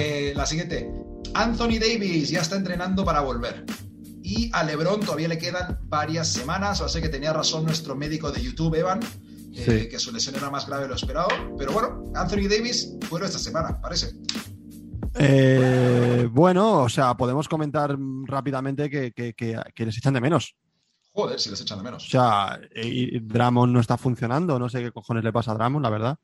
[0.00, 0.90] eh, la siguiente.
[1.34, 3.64] Anthony Davis ya está entrenando para volver
[4.22, 6.80] Y a LeBron todavía le quedan varias semanas.
[6.80, 9.00] O sea que tenía razón nuestro médico de YouTube, Evan,
[9.54, 11.28] eh, que su lesión era más grave de lo esperado.
[11.58, 14.12] Pero bueno, Anthony Davis fuera esta semana, parece.
[15.14, 20.54] Eh, bueno, o sea, podemos comentar rápidamente que, que, les echan de menos.
[21.12, 22.06] Joder, si les echan de menos.
[22.06, 25.82] O sea, y Dramon no está funcionando, no sé qué cojones le pasa a Dramon,
[25.82, 26.18] la verdad.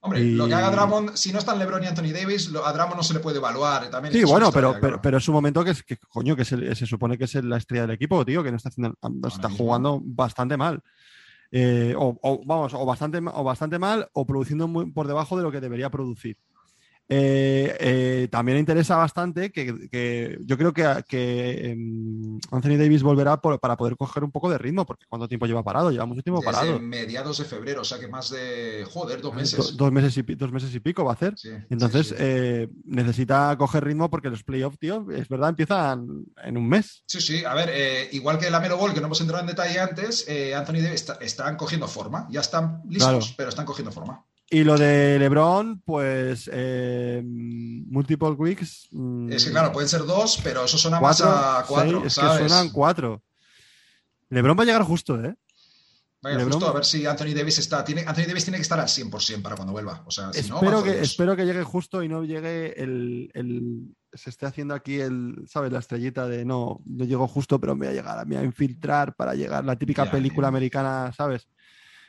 [0.00, 3.02] Hombre, lo que haga Dramon, si no están LeBron y Anthony Davis, a Dramon no
[3.02, 3.90] se le puede evaluar.
[3.90, 7.24] También sí, bueno, pero, pero, es un momento que, que coño, que se, supone que
[7.24, 10.80] es la estrella del equipo, tío, que no está haciendo, está jugando bastante mal.
[11.50, 15.50] Eh, o, vamos, o bastante, o bastante mal, o produciendo muy por debajo de lo
[15.52, 16.36] que debería producir.
[17.10, 23.96] Eh, eh, también interesa bastante que, yo creo que, em, Anthony Davis volverá para poder
[23.96, 25.90] coger un poco de ritmo, porque ¿cuánto tiempo lleva parado?
[25.90, 26.78] Lleva mucho tiempo parado.
[26.78, 29.76] mediados de febrero, o sea que más de, joder, dos meses.
[29.76, 31.34] dos, meses y, dos meses y pico va a hacer.
[31.70, 37.04] Entonces eh, necesita coger ritmo porque los playoffs, tío, es verdad, empiezan en un mes.
[37.06, 39.80] Sí, sí, a ver, igual que la Melo Ball, que no hemos entrado en detalle
[39.80, 44.24] antes, Anthony Davis están cogiendo forma, ya están listos, pero están cogiendo forma.
[44.50, 48.88] Y lo de LeBron, pues eh, multiple weeks.
[48.92, 52.04] Mm, es que claro, pueden ser dos, pero eso suena más a cuatro.
[52.04, 53.22] es que suenan cuatro.
[54.30, 55.34] LeBron va a llegar justo, ¿eh?
[56.20, 57.84] Vaya, justo a ver si Anthony Davis está.
[57.84, 60.02] Tiene, Anthony Davis tiene que estar al 100% para cuando vuelva.
[60.06, 63.94] O sea, si espero, no, que, espero que llegue justo y no llegue el, el,
[64.12, 65.44] Se esté haciendo aquí el.
[65.46, 65.70] ¿Sabes?
[65.70, 68.46] La estrellita de no, no llego justo, pero me voy a llegar, me voy a
[68.46, 69.64] infiltrar para llegar.
[69.64, 71.46] La típica película americana, ¿sabes?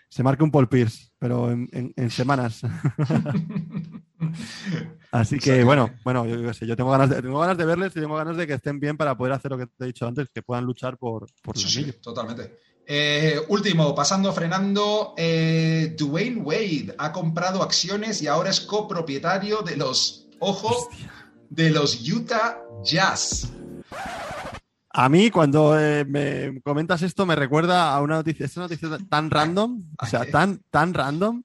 [0.10, 2.62] Se marque un Paul Pierce, pero en, semanas.
[5.12, 8.00] Así que, bueno, bueno, yo, sé, yo tengo ganas, de, tengo ganas de verles y
[8.00, 10.28] tengo ganas de que estén bien para poder hacer lo que te he dicho antes,
[10.34, 12.58] que puedan luchar por, por sí, totalmente.
[12.92, 19.78] Eh, último, pasando, frenando, eh, Dwayne Wade ha comprado acciones y ahora es copropietario de
[19.78, 20.90] los, ojo,
[21.52, 23.48] de los Utah Jazz.
[25.02, 29.32] A mí, cuando eh, me comentas esto, me recuerda a una noticia, esta noticia tan
[29.32, 31.44] random, o sea, tan, tan random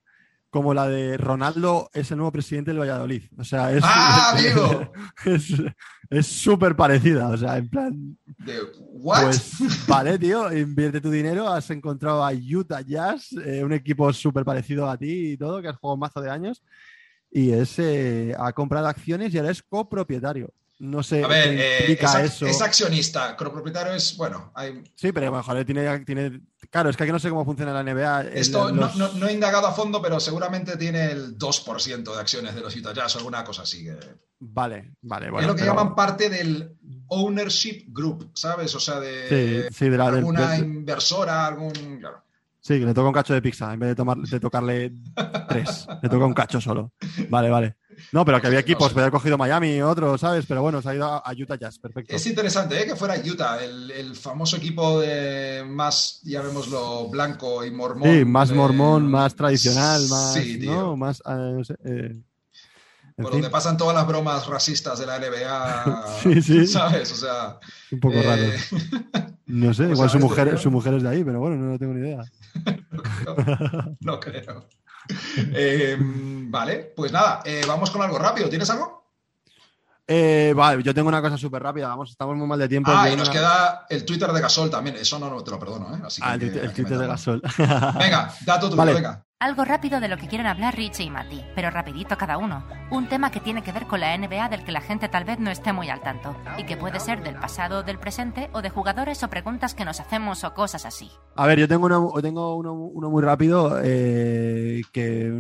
[0.51, 3.23] como la de Ronaldo es el nuevo presidente del Valladolid.
[3.39, 3.85] O sea, es.
[3.87, 4.37] ¡Ah,
[6.11, 7.29] Es súper parecida.
[7.29, 8.19] O sea, en plan.
[8.91, 9.23] ¿What?
[9.23, 11.49] Pues vale, tío, invierte tu dinero.
[11.49, 15.69] Has encontrado a Utah Jazz, eh, un equipo súper parecido a ti y todo, que
[15.69, 16.61] has jugado un mazo de años.
[17.31, 20.53] Y ese eh, ha comprado acciones y ahora es copropietario.
[20.85, 24.53] No sé a ver, eh, es, accionista, copropietario es, bueno,
[24.95, 26.43] Sí, pero a lo mejor tiene, tiene...
[26.71, 28.33] Claro, es que aquí no sé cómo funciona la NBA.
[28.35, 32.77] Esto no, he indagado a fondo, pero seguramente tiene el 2% de acciones de los
[32.77, 33.89] Utah Jazz o alguna cosa así.
[34.41, 35.41] Vale, vale, bueno.
[35.41, 36.77] Es lo que llaman parte del
[37.09, 38.75] ownership group, ¿sabes?
[38.75, 41.73] O sea, de, sí, de alguna inversora, algún...
[42.61, 44.93] Sí, que le toca un cacho de pizza en vez de, tomar, de tocarle
[45.49, 45.87] tres.
[46.03, 46.93] le toca un cacho solo.
[47.29, 47.77] Vale, vale.
[48.13, 50.47] No, pero que había equipos, podía haber cogido Miami, otro, ¿sabes?
[50.47, 52.15] Pero bueno, se ha ido a Utah Jazz, perfecto.
[52.15, 52.87] Es interesante ¿eh?
[52.87, 58.09] que fuera Utah, el, famoso equipo de más, ya lo blanco y mormón.
[58.09, 60.35] Sí, más mormón, más tradicional, más.
[60.35, 60.97] Sí, ¿no?
[60.97, 61.23] Más.
[61.27, 62.23] Eh, eh,
[63.17, 66.05] por donde pasan todas las bromas racistas de la NBA.
[66.23, 66.67] sí, sí.
[66.67, 67.13] ¿Sabes?
[67.13, 67.59] O sea.
[67.93, 68.43] Un poco raro.
[69.47, 72.01] No sé, igual su mujer, su mujer es de ahí, pero bueno, no tengo ni
[72.01, 72.25] idea.
[74.01, 74.67] no creo.
[75.57, 78.49] Eh, vale, pues nada, eh, vamos con algo rápido.
[78.49, 79.05] ¿Tienes algo?
[80.07, 82.91] Eh, vale, yo tengo una cosa súper rápida, vamos, estamos muy mal de tiempo.
[82.95, 86.01] Ah, y nos queda el Twitter de Gasol también, eso no, te lo perdono, ¿eh?
[86.21, 87.43] ah, el, Twitter de Gasol.
[87.99, 89.25] venga, dato tu venga.
[89.45, 92.65] Algo rápido de lo que quieren hablar Richie y Mati, pero rapidito cada uno.
[92.91, 95.39] Un tema que tiene que ver con la NBA del que la gente tal vez
[95.39, 98.71] no esté muy al tanto, y que puede ser del pasado del presente, o de
[98.71, 101.11] jugadores o preguntas que nos hacemos o cosas así.
[101.37, 105.31] A ver, yo tengo uno, tengo uno, muy rápido, que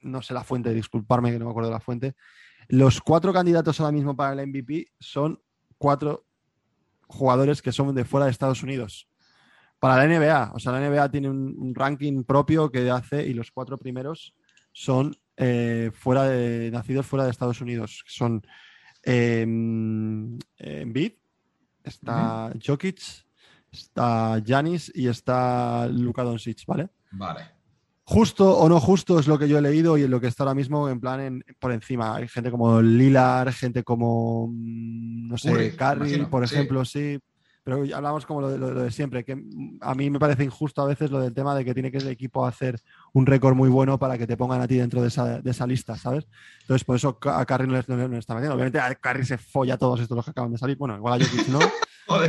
[0.00, 2.14] no sé la fuente, disculparme que no me acuerdo de la fuente,
[2.68, 5.42] los cuatro candidatos ahora mismo para el MVP son
[5.76, 6.24] cuatro
[7.08, 9.09] jugadores que son de fuera de Estados Unidos.
[9.80, 13.50] Para la NBA, o sea, la NBA tiene un, ranking propio que hace y los
[13.50, 14.34] cuatro primeros
[14.72, 18.04] son eh, fuera de, nacidos fuera de Estados Unidos.
[18.06, 18.42] Son
[19.02, 21.12] eh, Embiid,
[21.82, 23.00] está Jokic,
[23.72, 26.90] está Janis y está Luka Doncic, ¿vale?
[27.12, 27.40] Vale.
[28.04, 30.42] Justo o no justo es lo que yo he leído y en lo que está
[30.42, 32.16] ahora mismo en plan por encima.
[32.16, 37.18] Hay gente como Lilar, gente como, mm, no sé, Curry, por ejemplo, sí.
[37.62, 39.36] Pero hablamos como lo de, siempre, que
[39.80, 42.08] a mí me parece injusto a veces lo del tema de que tiene que el
[42.08, 42.80] equipo hacer
[43.12, 46.26] un récord muy bueno para que te pongan a ti dentro de esa, lista, ¿sabes?
[46.62, 48.54] Entonces, por eso a Curry no le, está metiendo.
[48.54, 50.76] Obviamente a Curry se folla a todos estos los que acaban de salir.
[50.78, 51.58] Bueno, igual a Jokic no.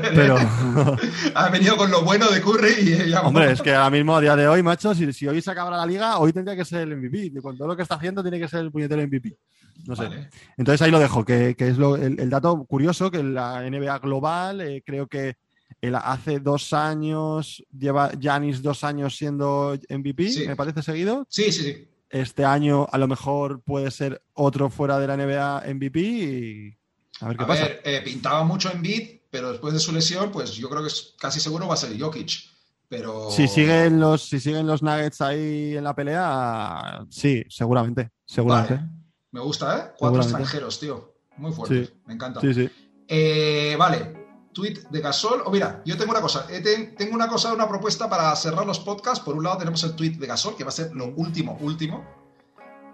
[0.01, 0.37] Pero...
[1.35, 3.21] ha venido con lo bueno de Curry y ya...
[3.21, 5.77] Hombre, es que ahora mismo, a día de hoy, macho, si, si hoy se acabara
[5.77, 7.41] la liga, hoy tendría que ser el MVP.
[7.41, 9.37] Con todo lo que está haciendo, tiene que ser el puñetero MVP.
[9.85, 10.29] No sé.
[10.57, 15.07] Entonces ahí lo dejo, que, es el, dato curioso, que la NBA global, eh, creo
[15.07, 15.35] que
[15.81, 21.25] el, hace dos años, lleva Janis dos años siendo MVP, me parece seguido.
[21.29, 21.87] Sí, sí, sí.
[22.09, 26.77] Este año a lo mejor puede ser otro fuera de la NBA MVP y
[27.21, 27.63] a ver qué pasa.
[27.63, 30.89] Ver, eh, pintaba mucho en beat, pero después de su lesión, pues yo creo que
[30.89, 32.51] es casi seguro va a ser Jokic.
[32.89, 33.31] Pero...
[33.31, 38.09] Si siguen los, si siguen los Nuggets ahí en la pelea, sí, seguramente.
[38.25, 39.00] seguramente.
[39.31, 39.91] Me gusta, ¿eh?
[39.97, 41.15] Cuatro extranjeros, tío.
[41.37, 41.93] Muy fuerte.
[42.05, 42.41] Me encanta.
[42.41, 42.69] Sí, sí.
[43.07, 45.41] Eh, vale, tweet de Gasol.
[45.45, 48.79] O mira, yo tengo una cosa, eh, tengo una cosa, una propuesta para cerrar los
[48.79, 49.23] podcasts.
[49.23, 52.05] Por un lado tenemos el tweet de Gasol, que va a ser lo último, último.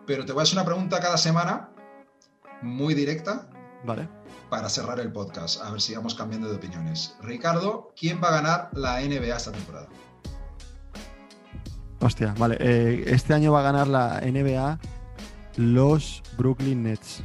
[0.06, 1.72] Pero te voy a hacer una pregunta cada semana,
[2.62, 3.50] muy directa.
[3.84, 4.08] Vale.
[4.50, 7.16] Para cerrar el podcast, a ver si vamos cambiando de opiniones.
[7.22, 9.90] Ricardo, ¿quién va a ganar la NBA esta temporada?
[12.00, 12.58] Hostia, vale.
[12.60, 14.80] Eh, este año va a ganar la NBA
[15.58, 17.22] los Brooklyn Nets.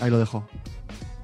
[0.00, 0.46] Ahí lo dejo.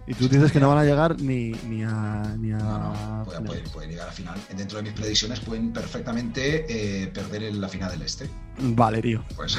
[0.09, 2.37] Y tú dices que no van a llegar ni, ni a.
[2.39, 4.39] Ni a no, no, pueden, llegar a final.
[4.57, 8.31] Dentro de mis predicciones pueden perfectamente eh, perder en la final del este.
[8.59, 9.25] Vale, tío.
[9.35, 9.59] Pues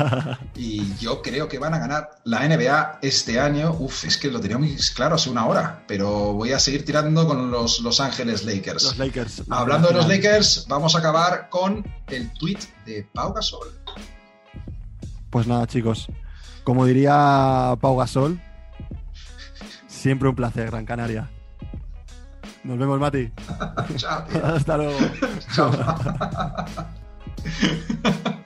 [0.54, 3.72] y yo creo que van a ganar la NBA este año.
[3.80, 5.82] Uf, es que lo tenía muy claro hace una hora.
[5.88, 8.84] Pero voy a seguir tirando con los Los Ángeles Lakers.
[8.84, 9.42] Los Lakers.
[9.50, 13.79] Hablando de los Lakers, vamos a acabar con el tweet de Pau Gasol.
[15.30, 16.08] Pues nada, chicos.
[16.64, 18.40] Como diría Pau Gasol,
[19.86, 21.30] siempre un placer, Gran Canaria.
[22.64, 23.30] Nos vemos, Mati.
[23.96, 24.24] Chao.
[24.44, 24.98] Hasta luego.
[25.54, 25.70] Chao.